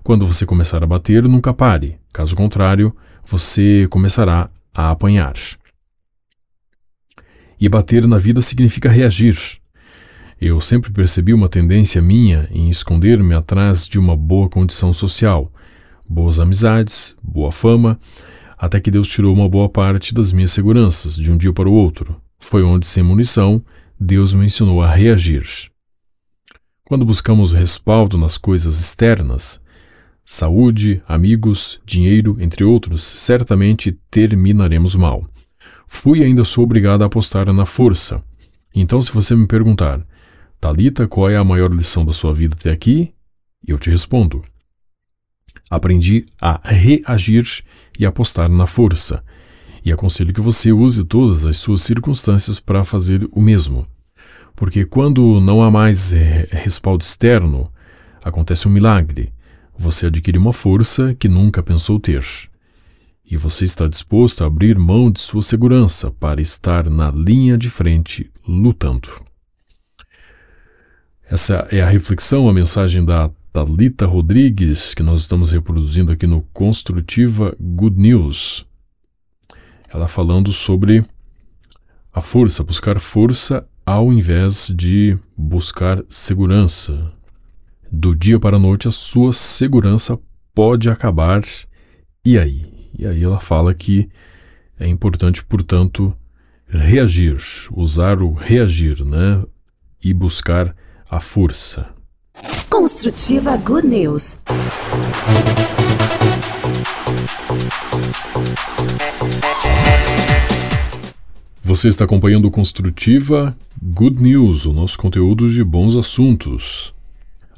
Quando 0.05 0.27
você 0.27 0.47
começar 0.47 0.85
a 0.85 0.87
bater, 0.87 1.25
nunca 1.25 1.53
pare. 1.53 1.99
Caso 2.13 2.37
contrário, 2.37 2.95
você 3.25 3.89
começará 3.91 4.51
a 4.73 4.91
apanhar. 4.91 5.35
E 7.59 7.69
bater 7.69 8.07
na 8.07 8.19
vida 8.19 8.41
significa 8.41 8.89
reagir. 8.89 9.37
Eu 10.41 10.61
sempre 10.61 10.93
percebi 10.93 11.33
uma 11.33 11.49
tendência 11.49 12.03
minha 12.03 12.47
em 12.53 12.69
esconder-me 12.69 13.35
atrás 13.35 13.89
de 13.89 13.99
uma 13.99 14.17
boa 14.17 14.49
condição 14.49 14.93
social, 14.93 15.51
boas 16.07 16.39
amizades, 16.39 17.17
boa 17.23 17.51
fama, 17.51 17.99
até 18.57 18.81
que 18.81 18.91
Deus 18.91 19.09
tirou 19.09 19.35
uma 19.35 19.49
boa 19.49 19.69
parte 19.69 20.15
das 20.15 20.33
minhas 20.33 20.51
seguranças 20.51 21.17
de 21.17 21.31
um 21.31 21.37
dia 21.37 21.53
para 21.53 21.69
o 21.69 21.73
outro. 21.73 22.21
Foi 22.39 22.63
onde, 22.63 22.87
sem 22.87 23.03
munição, 23.03 23.65
Deus 23.99 24.35
me 24.35 24.45
ensinou 24.47 24.83
a 24.83 24.93
reagir. 24.93 25.45
Quando 26.85 27.05
buscamos 27.05 27.53
respaldo 27.53 28.19
nas 28.19 28.37
coisas 28.37 28.79
externas, 28.79 29.61
saúde, 30.25 31.03
amigos, 31.09 31.81
dinheiro, 31.85 32.37
entre 32.39 32.65
outros, 32.65 33.03
certamente 33.03 33.99
terminaremos 34.11 34.95
mal. 34.95 35.27
Fui 35.87 36.23
ainda 36.23 36.45
sou 36.45 36.65
obrigado 36.65 37.03
a 37.03 37.07
apostar 37.07 37.53
na 37.53 37.67
força. 37.67 38.23
Então, 38.75 39.01
se 39.01 39.13
você 39.13 39.35
me 39.35 39.47
perguntar, 39.47 40.05
Talita, 40.61 41.07
qual 41.07 41.31
é 41.31 41.37
a 41.37 41.45
maior 41.45 41.73
lição 41.73 42.05
da 42.05 42.13
sua 42.13 42.33
vida 42.33 42.57
até 42.59 42.71
aqui? 42.71 43.15
Eu 43.67 43.79
te 43.79 43.91
respondo. 43.91 44.43
Aprendi 45.71 46.27
a 46.41 46.61
reagir 46.65 47.65
e 47.99 48.05
apostar 48.05 48.49
na 48.49 48.67
força 48.67 49.23
e 49.85 49.93
aconselho 49.93 50.33
que 50.33 50.41
você 50.41 50.73
use 50.73 51.05
todas 51.05 51.45
as 51.45 51.59
suas 51.59 51.83
circunstâncias 51.83 52.59
para 52.59 52.85
fazer 52.85 53.29
o 53.33 53.41
mesmo. 53.41 53.87
Porque 54.57 54.85
quando 54.85 55.41
não 55.41 55.63
há 55.63 55.71
mais 55.71 56.15
é, 56.15 56.49
respaldo 56.51 57.03
externo, 57.03 57.71
acontece 58.25 58.67
um 58.67 58.71
milagre. 58.71 59.33
Você 59.77 60.07
adquire 60.07 60.39
uma 60.39 60.53
força 60.53 61.15
que 61.15 61.29
nunca 61.29 61.63
pensou 61.63 62.01
ter. 62.01 62.25
E 63.27 63.37
você 63.37 63.65
está 63.65 63.87
disposto 63.87 64.43
a 64.43 64.47
abrir 64.47 64.79
mão 64.79 65.11
de 65.11 65.21
sua 65.21 65.43
segurança 65.43 66.11
para 66.11 66.41
estar 66.41 66.89
na 66.89 67.11
linha 67.11 67.59
de 67.59 67.69
frente 67.69 68.31
lutando. 68.47 69.09
Essa 71.29 71.67
é 71.71 71.83
a 71.83 71.89
reflexão, 71.89 72.49
a 72.49 72.53
mensagem 72.53 73.05
da 73.05 73.31
Talita 73.55 74.05
Rodrigues, 74.05 74.95
que 74.95 75.03
nós 75.05 75.21
estamos 75.21 75.53
reproduzindo 75.53 76.11
aqui 76.11 76.27
no 76.27 76.43
Construtiva 76.53 77.57
Good 77.61 78.01
News 78.01 78.67
ela 79.95 80.09
falando 80.09 80.53
sobre 80.53 81.05
a 82.13 82.21
força, 82.21 82.65
buscar 82.65 82.99
força 82.99 83.65
ao 83.87 84.13
invés 84.13 84.73
de 84.75 85.17
buscar 85.37 86.03
segurança. 86.09 87.13
Do 87.93 88.13
dia 88.13 88.41
para 88.41 88.57
a 88.57 88.59
noite, 88.59 88.89
a 88.89 88.91
sua 88.91 89.33
segurança 89.33 90.19
pode 90.53 90.91
acabar. 90.91 91.43
E 92.25 92.37
aí? 92.37 92.91
E 92.99 93.07
aí 93.07 93.23
ela 93.23 93.39
fala 93.39 93.73
que 93.73 94.09
é 94.81 94.89
importante, 94.89 95.45
portanto, 95.45 96.13
reagir, 96.67 97.39
usar 97.71 98.21
o 98.21 98.33
reagir, 98.33 99.05
né? 99.05 99.45
E 100.03 100.13
buscar 100.13 100.75
a 101.09 101.21
força. 101.21 101.94
Construtiva 102.77 103.57
Good 103.57 103.87
News. 103.87 104.41
Você 111.63 111.87
está 111.87 112.05
acompanhando 112.05 112.51
Construtiva 112.51 113.57
Good 113.81 114.21
News, 114.21 114.67
o 114.67 114.73
nosso 114.73 114.99
conteúdo 114.99 115.49
de 115.49 115.63
bons 115.63 115.95
assuntos. 115.95 116.93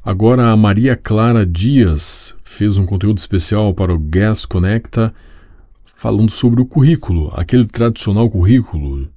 Agora 0.05 0.50
a 0.50 0.57
Maria 0.57 0.94
Clara 0.94 1.46
Dias 1.46 2.35
fez 2.44 2.76
um 2.76 2.85
conteúdo 2.85 3.16
especial 3.16 3.72
para 3.72 3.94
o 3.94 3.98
Gas 3.98 4.44
Conecta 4.44 5.14
falando 5.94 6.31
sobre 6.31 6.61
o 6.61 6.66
currículo, 6.66 7.33
aquele 7.35 7.64
tradicional 7.64 8.29
currículo 8.29 9.09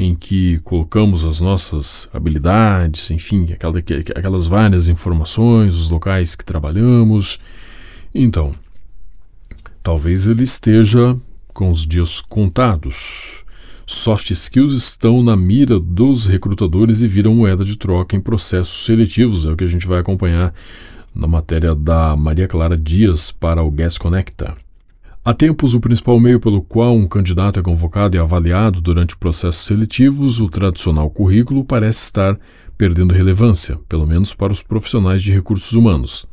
em 0.00 0.14
que 0.14 0.58
colocamos 0.60 1.26
as 1.26 1.42
nossas 1.42 2.08
habilidades, 2.10 3.10
enfim, 3.10 3.46
aquelas 3.52 4.46
várias 4.46 4.88
informações, 4.88 5.74
os 5.74 5.90
locais 5.90 6.34
que 6.34 6.42
trabalhamos. 6.42 7.38
Então, 8.14 8.54
talvez 9.82 10.26
ele 10.26 10.42
esteja 10.42 11.14
com 11.52 11.70
os 11.70 11.86
dias 11.86 12.22
contados. 12.22 13.44
Soft 13.86 14.30
skills 14.30 14.72
estão 14.72 15.22
na 15.22 15.36
mira 15.36 15.78
dos 15.78 16.26
recrutadores 16.26 17.02
e 17.02 17.08
viram 17.08 17.34
moeda 17.34 17.62
de 17.62 17.76
troca 17.76 18.16
em 18.16 18.20
processos 18.20 18.86
seletivos, 18.86 19.44
é 19.44 19.50
o 19.50 19.56
que 19.56 19.64
a 19.64 19.68
gente 19.68 19.86
vai 19.86 20.00
acompanhar 20.00 20.54
na 21.14 21.26
matéria 21.26 21.74
da 21.74 22.16
Maria 22.16 22.48
Clara 22.48 22.78
Dias 22.78 23.30
para 23.30 23.62
o 23.62 23.70
Gas 23.70 23.98
Conecta. 23.98 24.56
Há 25.22 25.34
tempos, 25.34 25.74
o 25.74 25.80
principal 25.80 26.18
meio 26.18 26.40
pelo 26.40 26.62
qual 26.62 26.96
um 26.96 27.06
candidato 27.06 27.60
é 27.60 27.62
convocado 27.62 28.16
e 28.16 28.18
avaliado 28.18 28.80
durante 28.80 29.18
processos 29.18 29.66
seletivos, 29.66 30.40
o 30.40 30.48
tradicional 30.48 31.10
currículo, 31.10 31.62
parece 31.62 32.04
estar 32.04 32.38
perdendo 32.78 33.12
relevância, 33.12 33.78
pelo 33.86 34.06
menos 34.06 34.32
para 34.32 34.50
os 34.50 34.62
profissionais 34.62 35.22
de 35.22 35.30
recursos 35.30 35.72
humanos. 35.72 36.24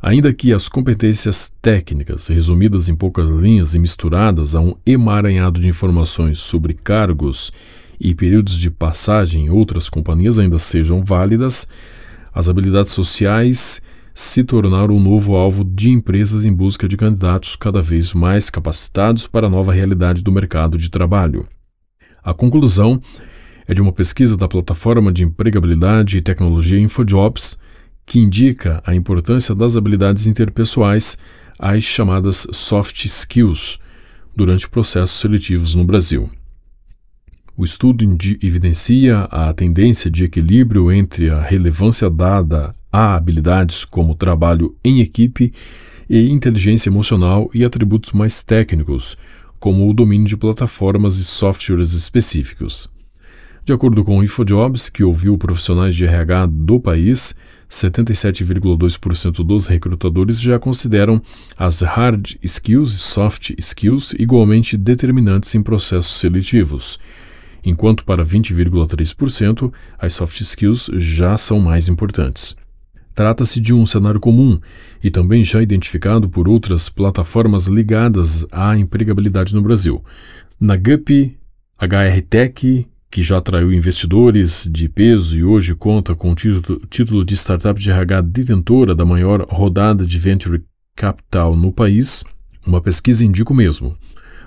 Ainda 0.00 0.32
que 0.32 0.52
as 0.52 0.68
competências 0.68 1.52
técnicas, 1.60 2.28
resumidas 2.28 2.88
em 2.88 2.94
poucas 2.94 3.28
linhas 3.28 3.74
e 3.74 3.80
misturadas 3.80 4.54
a 4.54 4.60
um 4.60 4.76
emaranhado 4.86 5.60
de 5.60 5.66
informações 5.66 6.38
sobre 6.38 6.74
cargos 6.74 7.52
e 7.98 8.14
períodos 8.14 8.56
de 8.56 8.70
passagem 8.70 9.46
em 9.46 9.50
outras 9.50 9.90
companhias 9.90 10.38
ainda 10.38 10.60
sejam 10.60 11.04
válidas, 11.04 11.66
as 12.32 12.48
habilidades 12.48 12.92
sociais 12.92 13.82
se 14.14 14.44
tornaram 14.44 14.96
um 14.96 15.02
novo 15.02 15.34
alvo 15.36 15.64
de 15.64 15.90
empresas 15.90 16.44
em 16.44 16.52
busca 16.52 16.86
de 16.86 16.96
candidatos 16.96 17.56
cada 17.56 17.80
vez 17.80 18.12
mais 18.12 18.50
capacitados 18.50 19.26
para 19.26 19.46
a 19.46 19.50
nova 19.50 19.72
realidade 19.72 20.22
do 20.22 20.32
mercado 20.32 20.76
de 20.76 20.90
trabalho. 20.90 21.48
A 22.22 22.34
conclusão 22.34 23.00
é 23.66 23.74
de 23.74 23.80
uma 23.80 23.92
pesquisa 23.92 24.36
da 24.36 24.46
plataforma 24.46 25.12
de 25.12 25.24
empregabilidade 25.24 26.18
e 26.18 26.22
tecnologia 26.22 26.78
InfoJobs 26.78 27.58
que 28.04 28.18
indica 28.18 28.82
a 28.84 28.94
importância 28.94 29.54
das 29.54 29.76
habilidades 29.76 30.26
interpessoais, 30.26 31.16
as 31.58 31.82
chamadas 31.82 32.46
soft 32.52 33.04
skills, 33.04 33.78
durante 34.34 34.68
processos 34.68 35.18
seletivos 35.20 35.74
no 35.74 35.84
Brasil. 35.84 36.30
O 37.54 37.64
estudo 37.64 38.02
evidencia 38.42 39.24
a 39.24 39.52
tendência 39.52 40.10
de 40.10 40.24
equilíbrio 40.24 40.90
entre 40.90 41.28
a 41.28 41.38
relevância 41.38 42.08
dada 42.08 42.74
a 42.90 43.14
habilidades 43.14 43.84
como 43.84 44.14
trabalho 44.14 44.74
em 44.82 45.00
equipe 45.00 45.52
e 46.08 46.30
inteligência 46.30 46.88
emocional 46.88 47.50
e 47.52 47.62
atributos 47.62 48.12
mais 48.12 48.42
técnicos, 48.42 49.18
como 49.60 49.88
o 49.88 49.92
domínio 49.92 50.26
de 50.26 50.36
plataformas 50.36 51.18
e 51.18 51.24
softwares 51.24 51.92
específicos. 51.92 52.90
De 53.66 53.72
acordo 53.72 54.02
com 54.02 54.18
o 54.18 54.24
InfoJobs, 54.24 54.88
que 54.88 55.04
ouviu 55.04 55.36
profissionais 55.36 55.94
de 55.94 56.06
RH 56.06 56.46
do 56.46 56.80
país, 56.80 57.34
77,2% 57.70 59.44
dos 59.44 59.66
recrutadores 59.66 60.40
já 60.40 60.58
consideram 60.58 61.20
as 61.56 61.82
hard 61.82 62.34
skills 62.42 62.94
e 62.94 62.98
soft 62.98 63.52
skills 63.58 64.14
igualmente 64.18 64.76
determinantes 64.76 65.54
em 65.54 65.62
processos 65.62 66.14
seletivos, 66.14 66.98
enquanto 67.64 68.04
para 68.04 68.24
20,3% 68.24 69.72
as 69.98 70.14
soft 70.14 70.40
skills 70.40 70.90
já 70.94 71.36
são 71.36 71.60
mais 71.60 71.88
importantes. 71.88 72.56
Trata-se 73.14 73.60
de 73.60 73.74
um 73.74 73.84
cenário 73.84 74.18
comum 74.18 74.58
e 75.02 75.10
também 75.10 75.44
já 75.44 75.62
identificado 75.62 76.28
por 76.28 76.48
outras 76.48 76.88
plataformas 76.88 77.66
ligadas 77.66 78.46
à 78.50 78.76
empregabilidade 78.76 79.54
no 79.54 79.60
Brasil. 79.60 80.02
Na 80.58 80.76
GUP, 80.76 81.36
HR 81.78 82.22
Tech, 82.28 82.86
que 83.10 83.22
já 83.22 83.36
atraiu 83.36 83.70
investidores 83.72 84.66
de 84.72 84.88
peso 84.88 85.36
e 85.36 85.44
hoje 85.44 85.74
conta 85.74 86.14
com 86.14 86.32
o 86.32 86.34
título, 86.34 86.80
título 86.88 87.24
de 87.24 87.34
startup 87.34 87.78
de 87.78 87.90
RH 87.90 88.22
detentora 88.22 88.94
da 88.94 89.04
maior 89.04 89.46
rodada 89.50 90.06
de 90.06 90.18
venture 90.18 90.64
capital 90.96 91.54
no 91.54 91.70
país, 91.70 92.24
uma 92.66 92.80
pesquisa 92.80 93.24
indica 93.26 93.52
o 93.52 93.56
mesmo. 93.56 93.92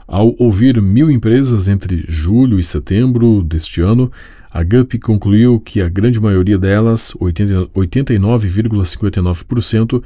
Ao 0.07 0.35
ouvir 0.37 0.79
mil 0.81 1.09
empresas 1.09 1.67
entre 1.67 2.05
julho 2.07 2.59
e 2.59 2.63
setembro 2.63 3.41
deste 3.43 3.81
ano, 3.81 4.11
a 4.51 4.61
GUP 4.63 4.99
concluiu 4.99 5.59
que 5.59 5.81
a 5.81 5.89
grande 5.89 6.21
maioria 6.21 6.59
delas, 6.59 7.11
89,59%, 7.19 10.03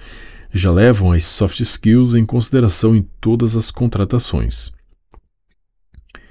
já 0.51 0.71
levam 0.71 1.11
as 1.11 1.25
soft 1.25 1.59
skills 1.59 2.15
em 2.15 2.25
consideração 2.25 2.95
em 2.95 3.07
todas 3.19 3.55
as 3.55 3.69
contratações. 3.69 4.73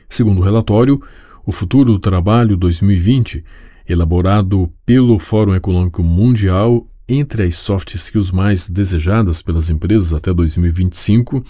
Segundo 0.09 0.41
o 0.41 0.45
relatório, 0.45 1.01
o 1.45 1.53
Futuro 1.53 1.93
do 1.93 1.99
Trabalho 1.99 2.57
2020, 2.57 3.45
elaborado 3.87 4.73
pelo 4.85 5.19
Fórum 5.19 5.55
Econômico 5.55 6.03
Mundial 6.03 6.89
entre 7.09 7.45
as 7.45 7.55
soft 7.55 7.95
skills 7.95 8.33
mais 8.33 8.69
desejadas 8.69 9.41
pelas 9.41 9.71
empresas 9.71 10.13
até 10.13 10.33
2025, 10.33 11.45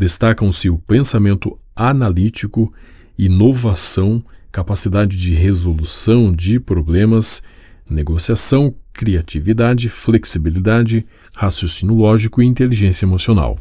destacam-se 0.00 0.70
o 0.70 0.78
pensamento 0.78 1.58
analítico, 1.76 2.72
inovação, 3.18 4.24
capacidade 4.50 5.14
de 5.14 5.34
resolução 5.34 6.34
de 6.34 6.58
problemas, 6.58 7.42
negociação, 7.88 8.74
criatividade, 8.94 9.90
flexibilidade, 9.90 11.04
raciocínio 11.36 11.94
lógico 11.94 12.40
e 12.40 12.46
inteligência 12.46 13.04
emocional. 13.04 13.60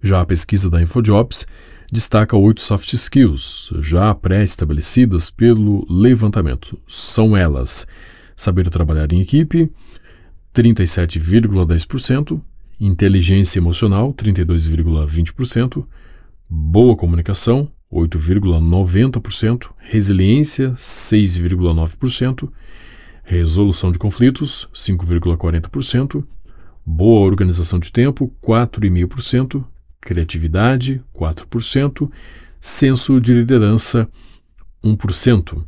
Já 0.00 0.20
a 0.20 0.26
pesquisa 0.26 0.70
da 0.70 0.80
InfoJobs 0.80 1.48
destaca 1.90 2.36
oito 2.36 2.60
soft 2.60 2.92
skills, 2.92 3.72
já 3.80 4.14
pré-estabelecidas 4.14 5.32
pelo 5.32 5.84
levantamento. 5.90 6.80
São 6.86 7.36
elas: 7.36 7.88
saber 8.36 8.70
trabalhar 8.70 9.12
em 9.12 9.20
equipe, 9.20 9.68
37,10%, 10.54 12.40
inteligência 12.80 13.58
emocional, 13.58 14.12
32,20%, 14.12 15.86
boa 16.48 16.96
comunicação, 16.96 17.70
8,90%, 17.92 19.70
resiliência, 19.78 20.72
6,9%, 20.72 22.50
resolução 23.24 23.90
de 23.92 23.98
conflitos, 23.98 24.68
5,40%, 24.74 26.24
boa 26.84 27.26
organização 27.26 27.78
de 27.78 27.90
tempo, 27.90 28.32
4,5%, 28.42 29.64
criatividade, 30.00 31.02
4%, 31.14 32.10
senso 32.60 33.20
de 33.20 33.34
liderança, 33.34 34.08
1%. 34.84 35.64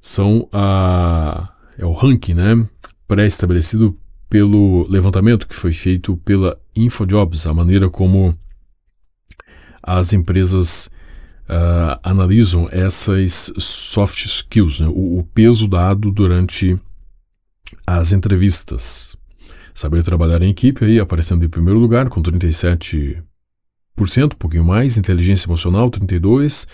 São 0.00 0.48
a 0.52 1.54
é 1.80 1.84
o 1.86 1.92
ranking, 1.92 2.34
né, 2.34 2.68
pré-estabelecido 3.08 3.98
pelo 4.30 4.86
levantamento 4.88 5.48
que 5.48 5.56
foi 5.56 5.72
feito 5.72 6.16
pela 6.18 6.56
InfoJobs, 6.74 7.48
a 7.48 7.52
maneira 7.52 7.90
como 7.90 8.34
as 9.82 10.12
empresas 10.12 10.86
uh, 11.48 11.98
analisam 12.02 12.68
essas 12.70 13.52
soft 13.58 14.24
skills, 14.24 14.78
né, 14.78 14.86
o, 14.86 15.18
o 15.18 15.24
peso 15.34 15.66
dado 15.66 16.12
durante 16.12 16.78
as 17.84 18.12
entrevistas. 18.12 19.16
Saber 19.74 20.04
trabalhar 20.04 20.42
em 20.42 20.50
equipe 20.50 20.84
aí 20.84 21.00
aparecendo 21.00 21.44
em 21.44 21.48
primeiro 21.48 21.80
lugar 21.80 22.08
com 22.08 22.22
37 22.22 23.20
um 24.00 24.28
pouquinho 24.28 24.64
mais, 24.64 24.96
inteligência 24.96 25.46
emocional, 25.46 25.90
32%, 25.90 26.66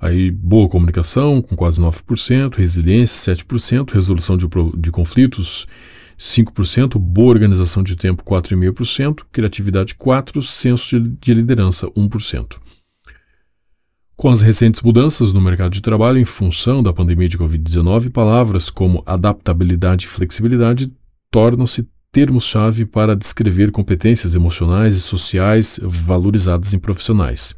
aí 0.00 0.30
boa 0.30 0.68
comunicação, 0.68 1.42
com 1.42 1.54
quase 1.54 1.82
9%, 1.82 2.54
resiliência, 2.54 3.34
7%, 3.34 3.92
resolução 3.92 4.38
de, 4.38 4.46
de 4.78 4.90
conflitos, 4.90 5.66
5%, 6.18 6.98
boa 6.98 7.28
organização 7.28 7.82
de 7.82 7.96
tempo, 7.96 8.24
4,5%, 8.24 9.24
criatividade, 9.30 9.94
4%, 9.94 10.42
senso 10.42 11.00
de, 11.00 11.10
de 11.10 11.34
liderança, 11.34 11.88
1%. 11.88 12.56
Com 14.16 14.30
as 14.30 14.40
recentes 14.40 14.80
mudanças 14.80 15.34
no 15.34 15.42
mercado 15.42 15.72
de 15.72 15.82
trabalho 15.82 16.18
em 16.18 16.24
função 16.24 16.82
da 16.82 16.90
pandemia 16.92 17.28
de 17.28 17.36
Covid-19, 17.36 18.10
palavras 18.10 18.70
como 18.70 19.02
adaptabilidade 19.04 20.06
e 20.06 20.08
flexibilidade 20.08 20.90
tornam-se 21.30 21.86
termos-chave 22.10 22.86
para 22.86 23.14
descrever 23.14 23.70
competências 23.70 24.34
emocionais 24.34 24.96
e 24.96 25.00
sociais 25.00 25.78
valorizadas 25.82 26.72
em 26.72 26.78
profissionais. 26.78 27.54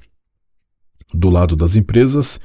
Do 1.15 1.31
lado 1.31 1.55
das 1.55 1.77
empresas, 1.77 2.41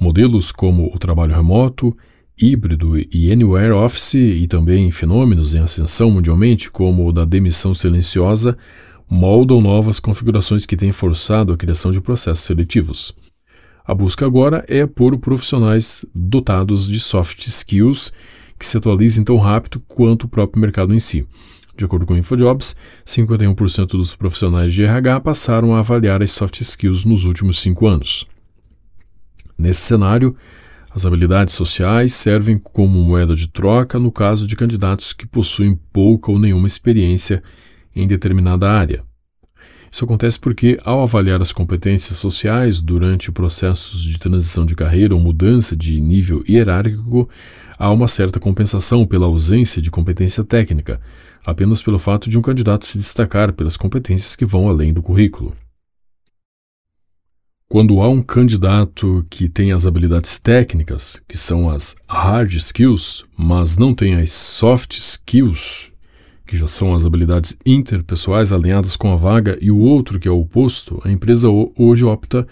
modelos 0.00 0.50
como 0.50 0.90
o 0.94 0.98
trabalho 0.98 1.34
remoto, 1.34 1.94
híbrido 2.40 2.98
e 2.98 3.30
anywhere 3.30 3.72
office 3.72 4.14
e 4.14 4.46
também 4.46 4.90
fenômenos 4.90 5.54
em 5.54 5.60
ascensão 5.60 6.10
mundialmente 6.10 6.70
como 6.70 7.06
o 7.06 7.12
da 7.12 7.24
demissão 7.24 7.72
silenciosa 7.72 8.56
moldam 9.08 9.60
novas 9.60 10.00
configurações 10.00 10.66
que 10.66 10.76
têm 10.76 10.90
forçado 10.90 11.52
a 11.52 11.56
criação 11.56 11.90
de 11.90 12.00
processos 12.00 12.44
seletivos. 12.44 13.14
A 13.86 13.94
busca 13.94 14.24
agora 14.24 14.64
é 14.66 14.86
por 14.86 15.16
profissionais 15.18 16.04
dotados 16.14 16.88
de 16.88 16.98
soft 16.98 17.46
skills 17.46 18.12
que 18.58 18.66
se 18.66 18.78
atualizem 18.78 19.22
tão 19.22 19.36
rápido 19.36 19.80
quanto 19.86 20.24
o 20.24 20.28
próprio 20.28 20.60
mercado 20.60 20.94
em 20.94 20.98
si. 20.98 21.26
De 21.76 21.84
acordo 21.84 22.06
com 22.06 22.14
o 22.14 22.16
InfoJobs, 22.16 22.76
51% 23.04 23.86
dos 23.88 24.14
profissionais 24.14 24.72
de 24.72 24.84
RH 24.84 25.20
passaram 25.20 25.74
a 25.74 25.80
avaliar 25.80 26.22
as 26.22 26.30
soft 26.30 26.60
skills 26.60 27.04
nos 27.04 27.24
últimos 27.24 27.58
cinco 27.58 27.86
anos. 27.86 28.26
Nesse 29.58 29.80
cenário, 29.82 30.36
as 30.94 31.04
habilidades 31.04 31.54
sociais 31.54 32.14
servem 32.14 32.56
como 32.56 33.02
moeda 33.02 33.34
de 33.34 33.48
troca 33.48 33.98
no 33.98 34.12
caso 34.12 34.46
de 34.46 34.54
candidatos 34.54 35.12
que 35.12 35.26
possuem 35.26 35.74
pouca 35.92 36.30
ou 36.30 36.38
nenhuma 36.38 36.68
experiência 36.68 37.42
em 37.96 38.06
determinada 38.06 38.70
área. 38.70 39.02
Isso 39.90 40.04
acontece 40.04 40.38
porque, 40.38 40.78
ao 40.84 41.02
avaliar 41.02 41.40
as 41.40 41.52
competências 41.52 42.18
sociais 42.18 42.80
durante 42.80 43.30
processos 43.32 44.02
de 44.02 44.18
transição 44.18 44.64
de 44.64 44.74
carreira 44.74 45.14
ou 45.14 45.20
mudança 45.20 45.76
de 45.76 46.00
nível 46.00 46.44
hierárquico, 46.48 47.28
há 47.76 47.90
uma 47.90 48.08
certa 48.08 48.38
compensação 48.38 49.06
pela 49.06 49.26
ausência 49.26 49.82
de 49.82 49.90
competência 49.90 50.44
técnica, 50.44 51.00
apenas 51.44 51.82
pelo 51.82 51.98
fato 51.98 52.30
de 52.30 52.38
um 52.38 52.42
candidato 52.42 52.86
se 52.86 52.98
destacar 52.98 53.52
pelas 53.52 53.76
competências 53.76 54.34
que 54.34 54.44
vão 54.44 54.68
além 54.68 54.92
do 54.92 55.02
currículo. 55.02 55.54
Quando 57.68 58.00
há 58.00 58.08
um 58.08 58.22
candidato 58.22 59.26
que 59.30 59.48
tem 59.48 59.72
as 59.72 59.86
habilidades 59.86 60.38
técnicas, 60.38 61.20
que 61.26 61.36
são 61.36 61.68
as 61.68 61.96
hard 62.06 62.52
skills, 62.52 63.24
mas 63.36 63.78
não 63.78 63.94
tem 63.94 64.14
as 64.14 64.30
soft 64.30 64.92
skills, 64.92 65.90
que 66.46 66.56
já 66.56 66.66
são 66.66 66.94
as 66.94 67.06
habilidades 67.06 67.56
interpessoais 67.64 68.52
alinhadas 68.52 68.96
com 68.96 69.12
a 69.12 69.16
vaga, 69.16 69.58
e 69.60 69.70
o 69.70 69.78
outro, 69.78 70.20
que 70.20 70.28
é 70.28 70.30
o 70.30 70.40
oposto, 70.40 71.00
a 71.04 71.10
empresa 71.10 71.48
hoje 71.76 72.04
opta 72.04 72.46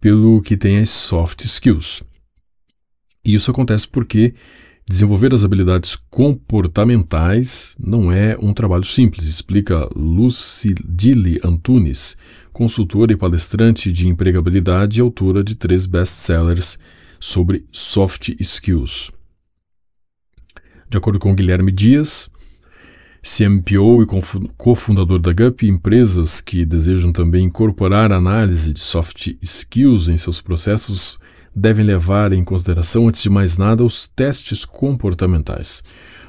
pelo 0.00 0.40
que 0.40 0.56
tem 0.56 0.78
as 0.78 0.88
soft 0.88 1.44
skills. 1.44 2.02
E 3.24 3.34
isso 3.34 3.50
acontece 3.50 3.86
porque 3.86 4.32
desenvolver 4.88 5.32
as 5.32 5.44
habilidades 5.44 5.96
comportamentais 6.10 7.76
não 7.78 8.10
é 8.10 8.36
um 8.40 8.52
trabalho 8.52 8.84
simples, 8.84 9.26
explica 9.26 9.88
Lucille 9.94 11.40
Antunes, 11.44 12.16
consultora 12.52 13.12
e 13.12 13.16
palestrante 13.16 13.92
de 13.92 14.08
empregabilidade 14.08 14.98
e 14.98 15.02
autora 15.02 15.42
de 15.42 15.54
três 15.54 15.86
best-sellers 15.86 16.78
sobre 17.18 17.64
soft 17.70 18.34
skills. 18.40 19.10
De 20.90 20.98
acordo 20.98 21.18
com 21.18 21.34
Guilherme 21.34 21.72
Dias, 21.72 22.28
CMPO 23.22 24.02
e 24.02 24.06
cofundador 24.56 25.20
da 25.20 25.32
GUP, 25.32 25.66
empresas 25.66 26.40
que 26.40 26.66
desejam 26.66 27.12
também 27.12 27.46
incorporar 27.46 28.12
análise 28.12 28.72
de 28.72 28.80
soft 28.80 29.28
skills 29.40 30.08
em 30.08 30.16
seus 30.16 30.40
processos 30.40 31.20
devem 31.54 31.84
levar 31.84 32.32
em 32.32 32.44
consideração, 32.44 33.08
antes 33.08 33.22
de 33.22 33.30
mais 33.30 33.58
nada, 33.58 33.84
os 33.84 34.08
testes 34.08 34.64
comportamentais. 34.64 35.82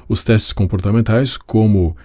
Os 0.08 0.22
testes 0.22 0.52
comportamentais, 0.52 1.36
como 1.36 1.96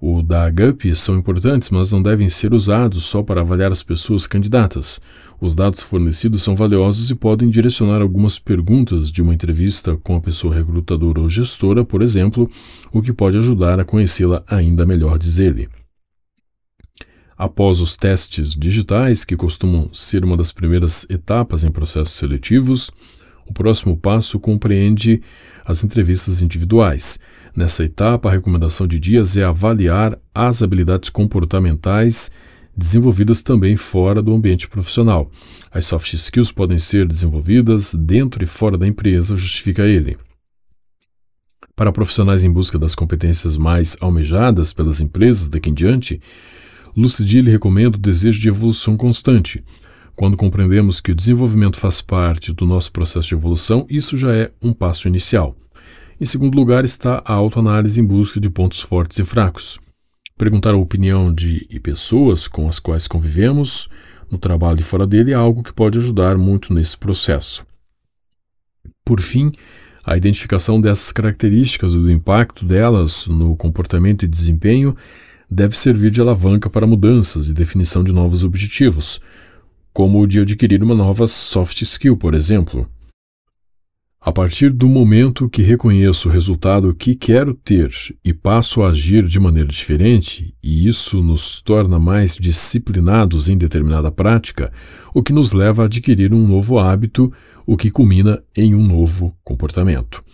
o 0.00 0.22
da 0.22 0.50
GUP, 0.50 0.94
são 0.94 1.16
importantes, 1.16 1.70
mas 1.70 1.92
não 1.92 2.02
devem 2.02 2.28
ser 2.28 2.52
usados 2.52 3.04
só 3.04 3.22
para 3.22 3.40
avaliar 3.40 3.72
as 3.72 3.82
pessoas 3.82 4.26
candidatas. 4.26 5.00
Os 5.40 5.54
dados 5.54 5.82
fornecidos 5.82 6.42
são 6.42 6.56
valiosos 6.56 7.10
e 7.10 7.14
podem 7.14 7.50
direcionar 7.50 8.00
algumas 8.00 8.38
perguntas 8.38 9.10
de 9.10 9.22
uma 9.22 9.34
entrevista 9.34 9.96
com 10.02 10.16
a 10.16 10.20
pessoa 10.20 10.54
recrutadora 10.54 11.20
ou 11.20 11.28
gestora, 11.28 11.84
por 11.84 12.02
exemplo, 12.02 12.50
o 12.92 13.02
que 13.02 13.12
pode 13.12 13.38
ajudar 13.38 13.78
a 13.80 13.84
conhecê-la 13.84 14.42
ainda 14.46 14.86
melhor, 14.86 15.18
diz 15.18 15.38
ele. 15.38 15.68
Após 17.36 17.80
os 17.80 17.96
testes 17.96 18.54
digitais, 18.54 19.24
que 19.24 19.36
costumam 19.36 19.90
ser 19.92 20.24
uma 20.24 20.36
das 20.36 20.52
primeiras 20.52 21.06
etapas 21.10 21.64
em 21.64 21.70
processos 21.70 22.14
seletivos, 22.14 22.90
o 23.46 23.52
próximo 23.52 23.96
passo 23.96 24.38
compreende 24.38 25.20
as 25.64 25.82
entrevistas 25.82 26.42
individuais. 26.42 27.18
Nessa 27.56 27.84
etapa, 27.84 28.28
a 28.28 28.32
recomendação 28.32 28.86
de 28.86 28.98
Dias 29.00 29.36
é 29.36 29.44
avaliar 29.44 30.18
as 30.34 30.62
habilidades 30.62 31.10
comportamentais 31.10 32.30
desenvolvidas 32.76 33.42
também 33.42 33.76
fora 33.76 34.20
do 34.20 34.34
ambiente 34.34 34.68
profissional. 34.68 35.30
As 35.70 35.86
soft 35.86 36.12
skills 36.12 36.50
podem 36.50 36.78
ser 36.78 37.06
desenvolvidas 37.06 37.94
dentro 37.94 38.42
e 38.42 38.46
fora 38.46 38.76
da 38.76 38.86
empresa, 38.86 39.36
justifica 39.36 39.84
ele. 39.86 40.16
Para 41.76 41.92
profissionais 41.92 42.44
em 42.44 42.52
busca 42.52 42.78
das 42.78 42.94
competências 42.94 43.56
mais 43.56 43.96
almejadas 44.00 44.72
pelas 44.72 45.00
empresas 45.00 45.48
daqui 45.48 45.70
em 45.70 45.74
diante, 45.74 46.20
Lucidille 46.96 47.50
recomenda 47.50 47.96
o 47.96 48.00
desejo 48.00 48.40
de 48.40 48.48
evolução 48.48 48.96
constante. 48.96 49.64
Quando 50.14 50.36
compreendemos 50.36 51.00
que 51.00 51.10
o 51.10 51.14
desenvolvimento 51.14 51.78
faz 51.78 52.00
parte 52.00 52.52
do 52.52 52.64
nosso 52.64 52.92
processo 52.92 53.28
de 53.28 53.34
evolução, 53.34 53.84
isso 53.90 54.16
já 54.16 54.32
é 54.32 54.52
um 54.62 54.72
passo 54.72 55.08
inicial. 55.08 55.56
Em 56.20 56.24
segundo 56.24 56.54
lugar 56.54 56.84
está 56.84 57.20
a 57.24 57.32
autoanálise 57.32 58.00
em 58.00 58.04
busca 58.04 58.38
de 58.38 58.48
pontos 58.48 58.80
fortes 58.80 59.18
e 59.18 59.24
fracos. 59.24 59.78
Perguntar 60.38 60.74
a 60.74 60.76
opinião 60.76 61.32
de 61.32 61.66
pessoas 61.82 62.46
com 62.46 62.68
as 62.68 62.78
quais 62.78 63.08
convivemos, 63.08 63.88
no 64.30 64.38
trabalho 64.38 64.80
e 64.80 64.84
fora 64.84 65.06
dele, 65.06 65.32
é 65.32 65.34
algo 65.34 65.62
que 65.62 65.72
pode 65.72 65.98
ajudar 65.98 66.38
muito 66.38 66.72
nesse 66.72 66.96
processo. 66.96 67.66
Por 69.04 69.20
fim, 69.20 69.52
a 70.04 70.16
identificação 70.16 70.80
dessas 70.80 71.10
características 71.10 71.92
e 71.92 71.98
do 71.98 72.10
impacto 72.10 72.64
delas 72.64 73.26
no 73.26 73.56
comportamento 73.56 74.24
e 74.24 74.28
desempenho 74.28 74.96
deve 75.50 75.76
servir 75.76 76.10
de 76.10 76.20
alavanca 76.20 76.68
para 76.70 76.86
mudanças 76.86 77.48
e 77.48 77.54
definição 77.54 78.02
de 78.02 78.12
novos 78.12 78.44
objetivos, 78.44 79.20
como 79.92 80.20
o 80.20 80.26
de 80.26 80.40
adquirir 80.40 80.82
uma 80.82 80.94
nova 80.94 81.28
soft 81.28 81.82
skill, 81.82 82.16
por 82.16 82.34
exemplo. 82.34 82.88
A 84.26 84.32
partir 84.32 84.70
do 84.70 84.88
momento 84.88 85.50
que 85.50 85.60
reconheço 85.60 86.30
o 86.30 86.32
resultado 86.32 86.94
que 86.94 87.14
quero 87.14 87.52
ter 87.52 87.92
e 88.24 88.32
passo 88.32 88.82
a 88.82 88.88
agir 88.88 89.22
de 89.26 89.38
maneira 89.38 89.68
diferente, 89.68 90.54
e 90.62 90.88
isso 90.88 91.22
nos 91.22 91.60
torna 91.60 91.98
mais 91.98 92.34
disciplinados 92.34 93.50
em 93.50 93.58
determinada 93.58 94.10
prática, 94.10 94.72
o 95.12 95.22
que 95.22 95.30
nos 95.30 95.52
leva 95.52 95.82
a 95.82 95.84
adquirir 95.84 96.32
um 96.32 96.48
novo 96.48 96.78
hábito, 96.78 97.30
o 97.66 97.76
que 97.76 97.90
culmina 97.90 98.42
em 98.56 98.74
um 98.74 98.82
novo 98.82 99.36
comportamento. 99.44 100.24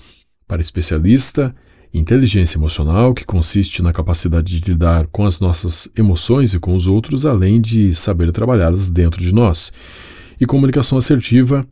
Para 0.46 0.60
especialista, 0.60 1.52
inteligência 1.92 2.56
emocional, 2.56 3.12
que 3.12 3.24
consiste 3.24 3.82
na 3.82 3.92
capacidade 3.92 4.60
de 4.60 4.70
lidar 4.70 5.06
com 5.08 5.24
as 5.24 5.40
nossas 5.40 5.88
emoções 5.96 6.54
e 6.54 6.58
com 6.58 6.74
os 6.74 6.86
outros, 6.86 7.26
além 7.26 7.60
de 7.60 7.94
saber 7.94 8.30
trabalhá-las 8.32 8.88
dentro 8.88 9.20
de 9.20 9.34
nós. 9.34 9.72
E 10.40 10.46
comunicação 10.46 10.96
assertiva 10.96 11.66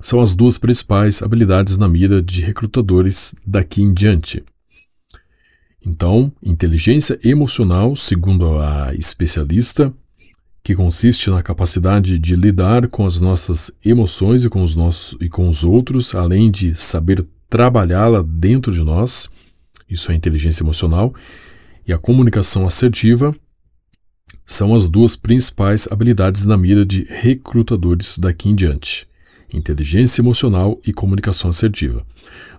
são 0.00 0.20
as 0.20 0.34
duas 0.34 0.58
principais 0.58 1.22
habilidades 1.22 1.78
na 1.78 1.88
mira 1.88 2.20
de 2.20 2.42
recrutadores 2.42 3.34
daqui 3.46 3.82
em 3.82 3.94
diante. 3.94 4.42
Então, 5.84 6.32
inteligência 6.42 7.18
emocional, 7.22 7.94
segundo 7.96 8.58
a 8.58 8.94
especialista, 8.94 9.92
que 10.62 10.74
consiste 10.74 11.28
na 11.28 11.42
capacidade 11.42 12.18
de 12.18 12.36
lidar 12.36 12.86
com 12.88 13.04
as 13.04 13.20
nossas 13.20 13.72
emoções 13.84 14.44
e 14.44 14.48
com 14.48 14.62
os, 14.62 14.76
nossos, 14.76 15.16
e 15.20 15.28
com 15.28 15.48
os 15.48 15.64
outros, 15.64 16.14
além 16.14 16.50
de 16.50 16.74
saber 16.74 17.26
trabalhá-la 17.52 18.24
dentro 18.26 18.72
de 18.72 18.82
nós, 18.82 19.28
isso 19.86 20.10
é 20.10 20.14
inteligência 20.14 20.62
emocional, 20.62 21.14
e 21.86 21.92
a 21.92 21.98
comunicação 21.98 22.66
assertiva 22.66 23.36
são 24.46 24.74
as 24.74 24.88
duas 24.88 25.16
principais 25.16 25.86
habilidades 25.92 26.46
na 26.46 26.56
mira 26.56 26.82
de 26.86 27.04
recrutadores 27.04 28.16
daqui 28.16 28.48
em 28.48 28.54
diante 28.54 29.06
inteligência 29.52 30.22
emocional 30.22 30.80
e 30.82 30.94
comunicação 30.94 31.50
assertiva. 31.50 32.06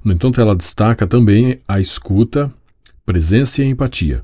No 0.03 0.13
entanto, 0.13 0.39
ela 0.39 0.55
destaca 0.55 1.07
também 1.07 1.59
a 1.67 1.79
escuta, 1.79 2.53
presença 3.03 3.63
e 3.63 3.65
empatia. 3.65 4.23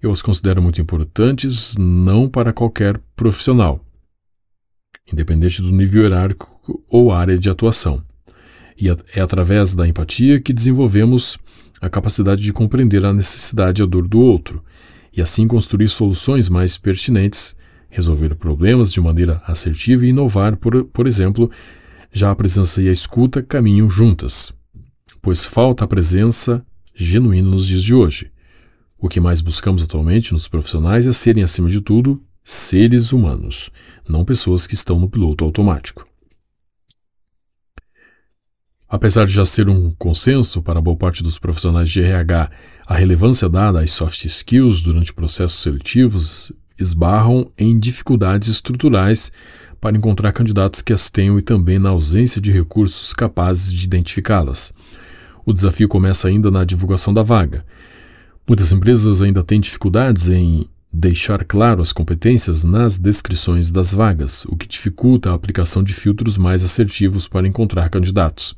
Eu 0.00 0.10
as 0.10 0.22
considero 0.22 0.62
muito 0.62 0.80
importantes 0.80 1.76
não 1.76 2.26
para 2.26 2.54
qualquer 2.54 2.98
profissional, 3.14 3.84
independente 5.12 5.60
do 5.60 5.70
nível 5.70 6.04
hierárquico 6.04 6.82
ou 6.88 7.12
área 7.12 7.38
de 7.38 7.50
atuação. 7.50 8.02
E 8.80 8.88
é 8.88 9.20
através 9.20 9.74
da 9.74 9.86
empatia 9.86 10.40
que 10.40 10.54
desenvolvemos 10.54 11.36
a 11.82 11.90
capacidade 11.90 12.40
de 12.40 12.52
compreender 12.52 13.04
a 13.04 13.12
necessidade 13.12 13.82
e 13.82 13.84
a 13.84 13.86
dor 13.86 14.08
do 14.08 14.18
outro, 14.18 14.64
e 15.14 15.20
assim 15.20 15.46
construir 15.46 15.88
soluções 15.88 16.48
mais 16.48 16.78
pertinentes, 16.78 17.56
resolver 17.90 18.34
problemas 18.36 18.90
de 18.90 19.00
maneira 19.00 19.42
assertiva 19.46 20.06
e 20.06 20.08
inovar, 20.08 20.56
por, 20.56 20.84
por 20.84 21.06
exemplo, 21.06 21.50
já 22.10 22.30
a 22.30 22.34
presença 22.34 22.82
e 22.82 22.88
a 22.88 22.92
escuta 22.92 23.42
caminham 23.42 23.90
juntas, 23.90 24.52
pois 25.20 25.44
falta 25.44 25.84
a 25.84 25.88
presença 25.88 26.64
genuína 26.94 27.50
nos 27.50 27.66
dias 27.66 27.82
de 27.82 27.94
hoje. 27.94 28.30
O 28.98 29.08
que 29.08 29.20
mais 29.20 29.42
buscamos 29.42 29.82
atualmente 29.82 30.32
nos 30.32 30.48
profissionais 30.48 31.06
é 31.06 31.12
serem, 31.12 31.42
acima 31.42 31.68
de 31.68 31.80
tudo, 31.80 32.22
seres 32.42 33.12
humanos, 33.12 33.70
não 34.08 34.24
pessoas 34.24 34.66
que 34.66 34.74
estão 34.74 34.98
no 34.98 35.08
piloto 35.08 35.44
automático. 35.44 36.09
Apesar 38.90 39.24
de 39.24 39.32
já 39.32 39.44
ser 39.44 39.68
um 39.68 39.94
consenso 39.96 40.60
para 40.60 40.80
boa 40.80 40.96
parte 40.96 41.22
dos 41.22 41.38
profissionais 41.38 41.88
de 41.88 42.02
RH 42.02 42.50
a 42.84 42.94
relevância 42.96 43.48
dada 43.48 43.80
às 43.80 43.92
soft 43.92 44.24
skills 44.24 44.82
durante 44.82 45.14
processos 45.14 45.60
seletivos, 45.60 46.50
esbarram 46.76 47.52
em 47.56 47.78
dificuldades 47.78 48.48
estruturais 48.48 49.30
para 49.80 49.96
encontrar 49.96 50.32
candidatos 50.32 50.82
que 50.82 50.92
as 50.92 51.08
tenham 51.08 51.38
e 51.38 51.42
também 51.42 51.78
na 51.78 51.90
ausência 51.90 52.40
de 52.40 52.50
recursos 52.50 53.14
capazes 53.14 53.72
de 53.72 53.84
identificá-las. 53.84 54.74
O 55.46 55.52
desafio 55.52 55.86
começa 55.86 56.26
ainda 56.26 56.50
na 56.50 56.64
divulgação 56.64 57.14
da 57.14 57.22
vaga. 57.22 57.64
Muitas 58.46 58.72
empresas 58.72 59.22
ainda 59.22 59.44
têm 59.44 59.60
dificuldades 59.60 60.28
em 60.28 60.68
deixar 60.92 61.44
claro 61.44 61.80
as 61.80 61.92
competências 61.92 62.64
nas 62.64 62.98
descrições 62.98 63.70
das 63.70 63.94
vagas, 63.94 64.44
o 64.46 64.56
que 64.56 64.66
dificulta 64.66 65.30
a 65.30 65.34
aplicação 65.34 65.82
de 65.82 65.94
filtros 65.94 66.36
mais 66.36 66.64
assertivos 66.64 67.28
para 67.28 67.46
encontrar 67.46 67.88
candidatos. 67.88 68.56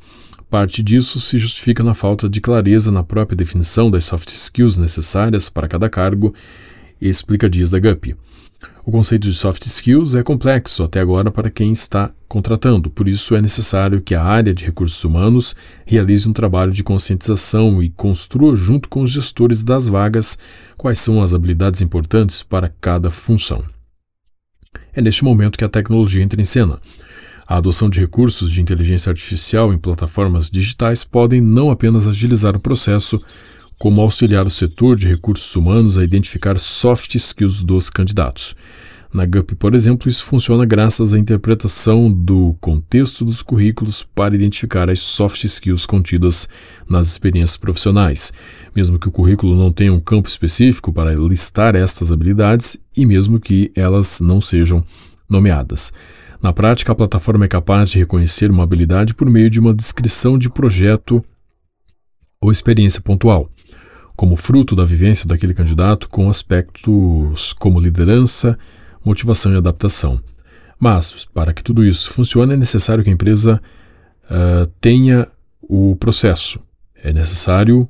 Parte 0.48 0.82
disso 0.82 1.20
se 1.20 1.38
justifica 1.38 1.82
na 1.82 1.94
falta 1.94 2.28
de 2.28 2.40
clareza 2.40 2.90
na 2.90 3.02
própria 3.02 3.36
definição 3.36 3.90
das 3.90 4.04
soft 4.04 4.28
skills 4.28 4.76
necessárias 4.76 5.48
para 5.48 5.68
cada 5.68 5.88
cargo, 5.88 6.34
explica 7.00 7.48
Dias 7.48 7.70
da 7.70 7.78
GUP. 7.78 8.16
O 8.84 8.90
conceito 8.90 9.28
de 9.28 9.34
soft 9.34 9.64
skills 9.64 10.16
é 10.16 10.22
complexo 10.24 10.82
até 10.82 10.98
agora 11.00 11.30
para 11.30 11.50
quem 11.50 11.70
está 11.70 12.10
contratando, 12.26 12.90
por 12.90 13.06
isso 13.06 13.36
é 13.36 13.40
necessário 13.40 14.00
que 14.00 14.14
a 14.14 14.24
área 14.24 14.52
de 14.52 14.64
recursos 14.64 15.04
humanos 15.04 15.54
realize 15.86 16.28
um 16.28 16.32
trabalho 16.32 16.72
de 16.72 16.82
conscientização 16.82 17.82
e 17.82 17.90
construa, 17.90 18.56
junto 18.56 18.88
com 18.88 19.02
os 19.02 19.10
gestores 19.10 19.62
das 19.62 19.86
vagas, 19.86 20.36
quais 20.76 20.98
são 20.98 21.22
as 21.22 21.32
habilidades 21.32 21.80
importantes 21.80 22.42
para 22.42 22.72
cada 22.80 23.10
função. 23.10 23.62
É 24.92 25.00
neste 25.00 25.22
momento 25.22 25.56
que 25.56 25.64
a 25.64 25.68
tecnologia 25.68 26.22
entra 26.22 26.40
em 26.40 26.44
cena. 26.44 26.80
A 27.46 27.58
adoção 27.58 27.88
de 27.90 28.00
recursos 28.00 28.50
de 28.50 28.60
inteligência 28.60 29.10
artificial 29.10 29.72
em 29.72 29.78
plataformas 29.78 30.50
digitais 30.50 31.04
podem 31.04 31.40
não 31.40 31.70
apenas 31.70 32.06
agilizar 32.06 32.56
o 32.56 32.60
processo, 32.60 33.20
como 33.82 34.00
auxiliar 34.00 34.46
o 34.46 34.50
setor 34.50 34.94
de 34.94 35.08
recursos 35.08 35.56
humanos 35.56 35.98
a 35.98 36.04
identificar 36.04 36.56
soft 36.56 37.16
skills 37.16 37.64
dos 37.64 37.90
candidatos. 37.90 38.54
Na 39.12 39.26
GUP, 39.26 39.56
por 39.56 39.74
exemplo, 39.74 40.08
isso 40.08 40.24
funciona 40.24 40.64
graças 40.64 41.12
à 41.12 41.18
interpretação 41.18 42.08
do 42.08 42.56
contexto 42.60 43.24
dos 43.24 43.42
currículos 43.42 44.04
para 44.04 44.36
identificar 44.36 44.88
as 44.88 45.00
soft 45.00 45.42
skills 45.42 45.84
contidas 45.84 46.48
nas 46.88 47.08
experiências 47.08 47.56
profissionais, 47.56 48.32
mesmo 48.72 49.00
que 49.00 49.08
o 49.08 49.10
currículo 49.10 49.56
não 49.56 49.72
tenha 49.72 49.92
um 49.92 49.98
campo 49.98 50.28
específico 50.28 50.92
para 50.92 51.12
listar 51.16 51.74
estas 51.74 52.12
habilidades 52.12 52.78
e 52.96 53.04
mesmo 53.04 53.40
que 53.40 53.72
elas 53.74 54.20
não 54.20 54.40
sejam 54.40 54.84
nomeadas. 55.28 55.92
Na 56.40 56.52
prática, 56.52 56.92
a 56.92 56.94
plataforma 56.94 57.46
é 57.46 57.48
capaz 57.48 57.90
de 57.90 57.98
reconhecer 57.98 58.48
uma 58.48 58.62
habilidade 58.62 59.12
por 59.12 59.28
meio 59.28 59.50
de 59.50 59.58
uma 59.58 59.74
descrição 59.74 60.38
de 60.38 60.48
projeto 60.48 61.20
ou 62.40 62.52
experiência 62.52 63.00
pontual 63.00 63.50
como 64.16 64.36
fruto 64.36 64.76
da 64.76 64.84
vivência 64.84 65.26
daquele 65.26 65.54
candidato 65.54 66.08
com 66.08 66.28
aspectos 66.28 67.52
como 67.54 67.80
liderança, 67.80 68.58
motivação 69.04 69.52
e 69.52 69.56
adaptação. 69.56 70.20
Mas, 70.78 71.26
para 71.32 71.54
que 71.54 71.62
tudo 71.62 71.84
isso 71.84 72.10
funcione, 72.10 72.54
é 72.54 72.56
necessário 72.56 73.04
que 73.04 73.10
a 73.10 73.12
empresa 73.12 73.60
uh, 74.24 74.66
tenha 74.80 75.28
o 75.60 75.96
processo. 75.96 76.60
É 76.96 77.12
necessário 77.12 77.88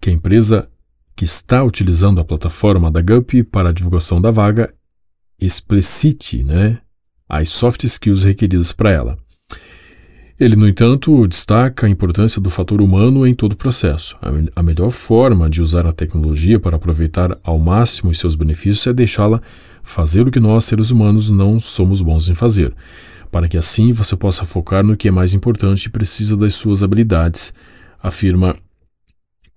que 0.00 0.10
a 0.10 0.12
empresa 0.12 0.68
que 1.16 1.24
está 1.24 1.62
utilizando 1.62 2.20
a 2.20 2.24
plataforma 2.24 2.90
da 2.90 3.00
GUP 3.00 3.44
para 3.44 3.68
a 3.68 3.72
divulgação 3.72 4.20
da 4.20 4.30
vaga 4.30 4.74
explicite 5.40 6.42
né, 6.42 6.80
as 7.28 7.48
soft 7.50 7.84
skills 7.84 8.24
requeridas 8.24 8.72
para 8.72 8.90
ela. 8.90 9.18
Ele, 10.38 10.56
no 10.56 10.68
entanto, 10.68 11.28
destaca 11.28 11.86
a 11.86 11.90
importância 11.90 12.40
do 12.40 12.50
fator 12.50 12.82
humano 12.82 13.24
em 13.24 13.32
todo 13.32 13.52
o 13.52 13.56
processo. 13.56 14.16
A, 14.56 14.62
melhor 14.62 14.90
forma 14.90 15.48
de 15.48 15.62
usar 15.62 15.86
a 15.86 15.92
tecnologia 15.92 16.58
para 16.58 16.74
aproveitar 16.74 17.38
ao 17.44 17.56
máximo 17.56 18.10
os 18.10 18.18
seus 18.18 18.34
benefícios 18.34 18.84
é 18.88 18.92
deixá-la 18.92 19.40
fazer 19.84 20.26
o 20.26 20.32
que 20.32 20.40
nós, 20.40 20.64
seres 20.64 20.90
humanos, 20.90 21.30
não 21.30 21.60
somos 21.60 22.02
bons 22.02 22.28
em 22.28 22.34
fazer, 22.34 22.74
para 23.30 23.46
que 23.46 23.56
assim 23.56 23.92
você 23.92 24.16
possa 24.16 24.44
focar 24.44 24.84
no 24.84 24.96
que 24.96 25.06
é 25.06 25.10
mais 25.12 25.34
importante 25.34 25.84
e 25.84 25.90
precisa 25.90 26.36
das 26.36 26.54
suas 26.54 26.82
habilidades, 26.82 27.54
afirma 28.02 28.56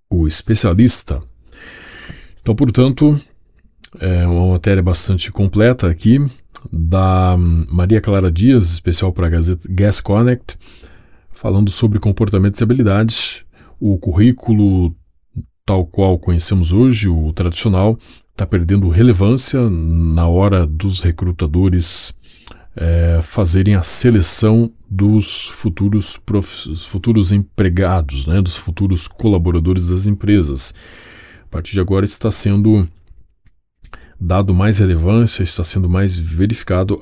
o 0.08 0.28
especialista. 0.28 1.24
Então, 2.40 2.56
portanto, 2.56 3.20
é 4.00 4.28
uma 4.28 4.52
matéria 4.52 4.84
bastante 4.84 5.32
completa 5.32 5.90
aqui 5.90 6.24
da 6.72 7.36
Maria 7.70 8.02
Clara 8.02 8.32
Dias, 8.32 8.72
especial 8.72 9.12
para 9.12 9.28
a 9.28 9.30
Gazeta 9.30 9.68
Gas 9.70 10.02
Connect, 10.02 10.58
falando 11.32 11.70
sobre 11.70 12.00
comportamentos 12.00 12.60
e 12.60 12.64
habilidades. 12.64 13.44
O 13.80 13.98
currículo 13.98 14.96
tal 15.66 15.86
qual 15.86 16.18
conhecemos 16.18 16.72
hoje, 16.72 17.10
o 17.10 17.34
tradicional, 17.34 18.00
está 18.32 18.46
perdendo 18.46 18.90
relevância 18.90 19.70
na 19.70 20.28
hora 20.28 20.66
dos 20.66 21.02
recrutadores 21.02 22.16
é, 22.76 23.20
fazerem 23.24 23.76
a 23.76 23.84
seleção 23.84 24.72
dos 24.90 25.50
futuros, 25.50 26.18
prof... 26.18 26.76
futuros 26.76 27.32
empregados, 27.32 28.28
né, 28.28 28.42
dos 28.42 28.56
futuros 28.56 29.08
colaboradores 29.08 29.90
das 29.90 30.08
empresas. 30.08 30.74
A 31.44 31.48
partir 31.50 31.74
de 31.74 31.80
agora 31.80 32.06
está 32.06 32.30
sendo 32.30 32.88
dado 34.20 34.54
mais 34.54 34.80
relevância, 34.80 35.44
está 35.44 35.64
sendo 35.64 35.90
mais 35.90 36.18
verificado 36.18 37.00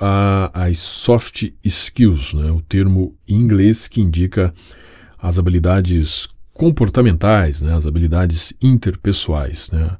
as 0.53 0.77
soft 0.77 1.51
skills, 1.63 2.33
né, 2.33 2.51
o 2.51 2.61
termo 2.61 3.15
em 3.27 3.35
inglês 3.35 3.87
que 3.87 4.01
indica 4.01 4.53
as 5.17 5.39
habilidades 5.39 6.27
comportamentais, 6.53 7.61
né, 7.61 7.73
as 7.73 7.87
habilidades 7.87 8.53
interpessoais. 8.61 9.71
Né. 9.71 9.97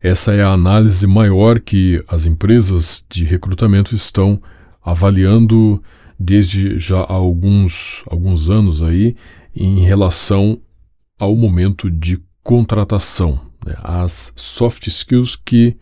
Essa 0.00 0.32
é 0.34 0.42
a 0.42 0.52
análise 0.52 1.06
maior 1.06 1.60
que 1.60 2.02
as 2.06 2.26
empresas 2.26 3.04
de 3.08 3.24
recrutamento 3.24 3.94
estão 3.94 4.40
avaliando 4.84 5.82
desde 6.18 6.78
já 6.78 7.00
há 7.00 7.12
alguns, 7.12 8.02
alguns 8.06 8.48
anos 8.48 8.82
aí 8.82 9.16
em 9.54 9.80
relação 9.80 10.60
ao 11.18 11.34
momento 11.34 11.90
de 11.90 12.22
contratação. 12.42 13.45
Né? 13.66 13.74
As 13.82 14.32
soft 14.36 14.86
skills 14.86 15.36
que 15.36 15.76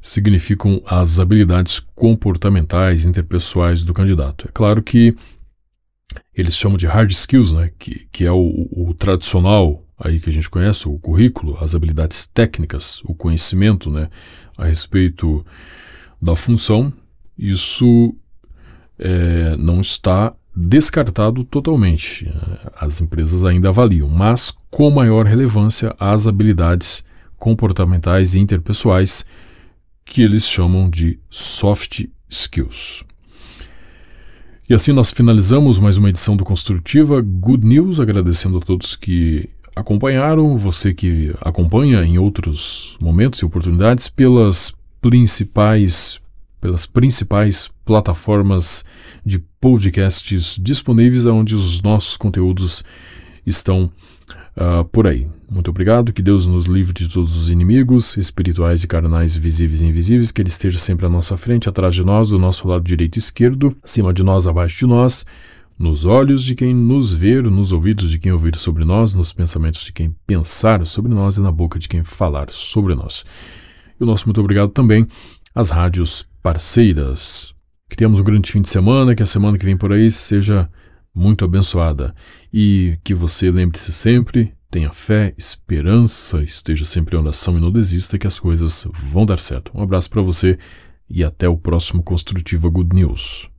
significam 0.00 0.80
as 0.86 1.20
habilidades 1.20 1.80
comportamentais, 1.94 3.04
interpessoais 3.04 3.84
do 3.84 3.92
candidato. 3.92 4.46
É 4.48 4.52
claro 4.52 4.82
que 4.82 5.14
eles 6.34 6.56
chamam 6.56 6.78
de 6.78 6.86
hard 6.86 7.10
skills, 7.10 7.52
né? 7.52 7.70
que, 7.78 8.06
que 8.10 8.24
é 8.24 8.32
o, 8.32 8.68
o 8.70 8.94
tradicional 8.94 9.84
aí 9.98 10.20
que 10.20 10.30
a 10.30 10.32
gente 10.32 10.48
conhece, 10.48 10.88
o 10.88 10.98
currículo, 10.98 11.58
as 11.60 11.74
habilidades 11.74 12.26
técnicas, 12.26 13.02
o 13.04 13.14
conhecimento 13.14 13.90
né, 13.90 14.08
a 14.56 14.64
respeito 14.64 15.44
da 16.22 16.36
função, 16.36 16.92
isso 17.36 18.14
é, 18.98 19.56
não 19.56 19.80
está 19.80 20.34
descartado 20.54 21.44
totalmente. 21.44 22.32
As 22.76 23.00
empresas 23.00 23.44
ainda 23.44 23.68
avaliam, 23.68 24.08
mas 24.08 24.56
com 24.70 24.90
maior 24.90 25.26
relevância 25.26 25.94
as 25.98 26.26
habilidades 26.26 27.04
comportamentais 27.38 28.34
e 28.34 28.40
interpessoais, 28.40 29.24
que 30.04 30.22
eles 30.22 30.46
chamam 30.46 30.88
de 30.90 31.18
soft 31.30 32.06
skills. 32.28 33.04
E 34.68 34.74
assim 34.74 34.92
nós 34.92 35.10
finalizamos 35.10 35.78
mais 35.78 35.96
uma 35.96 36.10
edição 36.10 36.36
do 36.36 36.44
Construtiva 36.44 37.20
Good 37.22 37.66
News, 37.66 38.00
agradecendo 38.00 38.58
a 38.58 38.60
todos 38.60 38.96
que 38.96 39.48
acompanharam, 39.74 40.56
você 40.56 40.92
que 40.92 41.34
acompanha 41.40 42.04
em 42.04 42.18
outros 42.18 42.96
momentos 43.00 43.40
e 43.40 43.44
oportunidades 43.44 44.08
pelas 44.08 44.74
principais 45.00 46.20
pelas 46.60 46.86
principais 46.86 47.70
plataformas 47.84 48.84
de 49.24 49.38
podcasts 49.60 50.58
disponíveis 50.60 51.24
onde 51.24 51.54
os 51.54 51.80
nossos 51.82 52.16
conteúdos 52.16 52.82
estão 53.46 53.90
uh, 54.58 54.84
por 54.84 55.06
aí. 55.06 55.26
Muito 55.50 55.70
obrigado, 55.70 56.12
que 56.12 56.20
Deus 56.20 56.46
nos 56.46 56.66
livre 56.66 56.92
de 56.92 57.08
todos 57.08 57.34
os 57.34 57.50
inimigos, 57.50 58.16
espirituais 58.18 58.84
e 58.84 58.86
carnais, 58.86 59.34
visíveis 59.34 59.80
e 59.80 59.86
invisíveis, 59.86 60.30
que 60.30 60.42
Ele 60.42 60.50
esteja 60.50 60.78
sempre 60.78 61.06
à 61.06 61.08
nossa 61.08 61.36
frente, 61.38 61.68
atrás 61.68 61.94
de 61.94 62.04
nós, 62.04 62.28
do 62.28 62.38
nosso 62.38 62.68
lado 62.68 62.84
direito 62.84 63.16
e 63.16 63.18
esquerdo, 63.18 63.74
acima 63.82 64.12
de 64.12 64.22
nós, 64.22 64.46
abaixo 64.46 64.80
de 64.80 64.86
nós, 64.86 65.24
nos 65.78 66.04
olhos 66.04 66.42
de 66.42 66.54
quem 66.54 66.74
nos 66.74 67.12
ver, 67.12 67.44
nos 67.44 67.72
ouvidos 67.72 68.10
de 68.10 68.18
quem 68.18 68.32
ouvir 68.32 68.56
sobre 68.56 68.84
nós, 68.84 69.14
nos 69.14 69.32
pensamentos 69.32 69.84
de 69.84 69.92
quem 69.92 70.14
pensar 70.26 70.84
sobre 70.84 71.14
nós 71.14 71.36
e 71.36 71.40
na 71.40 71.52
boca 71.52 71.78
de 71.78 71.88
quem 71.88 72.02
falar 72.02 72.50
sobre 72.50 72.94
nós. 72.94 73.24
E 73.98 74.02
o 74.02 74.06
nosso 74.06 74.26
muito 74.26 74.40
obrigado 74.40 74.70
também 74.70 75.06
às 75.54 75.70
rádios 75.70 76.26
parceiras. 76.42 77.54
Que 77.88 77.96
tenhamos 77.96 78.20
um 78.20 78.24
grande 78.24 78.52
fim 78.52 78.60
de 78.60 78.68
semana, 78.68 79.14
que 79.14 79.22
a 79.22 79.26
semana 79.26 79.56
que 79.56 79.64
vem 79.64 79.76
por 79.76 79.92
aí 79.92 80.10
seja 80.10 80.68
muito 81.18 81.44
abençoada 81.44 82.14
e 82.52 82.96
que 83.02 83.12
você 83.12 83.50
lembre-se 83.50 83.92
sempre, 83.92 84.54
tenha 84.70 84.92
fé, 84.92 85.34
esperança, 85.36 86.42
esteja 86.42 86.84
sempre 86.84 87.16
em 87.16 87.18
oração 87.18 87.58
e 87.58 87.60
não 87.60 87.72
desista 87.72 88.18
que 88.18 88.26
as 88.26 88.38
coisas 88.38 88.86
vão 88.92 89.26
dar 89.26 89.38
certo. 89.38 89.72
Um 89.74 89.82
abraço 89.82 90.08
para 90.08 90.22
você 90.22 90.56
e 91.10 91.24
até 91.24 91.48
o 91.48 91.56
próximo 91.56 92.02
Construtiva 92.02 92.68
Good 92.68 92.94
News. 92.94 93.50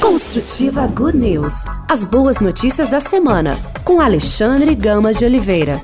Construtiva 0.00 0.86
Good 0.88 1.16
News. 1.16 1.64
As 1.88 2.04
boas 2.04 2.40
notícias 2.40 2.90
da 2.90 3.00
semana, 3.00 3.56
com 3.84 4.00
Alexandre 4.00 4.74
Gamas 4.74 5.18
de 5.18 5.24
Oliveira. 5.24 5.80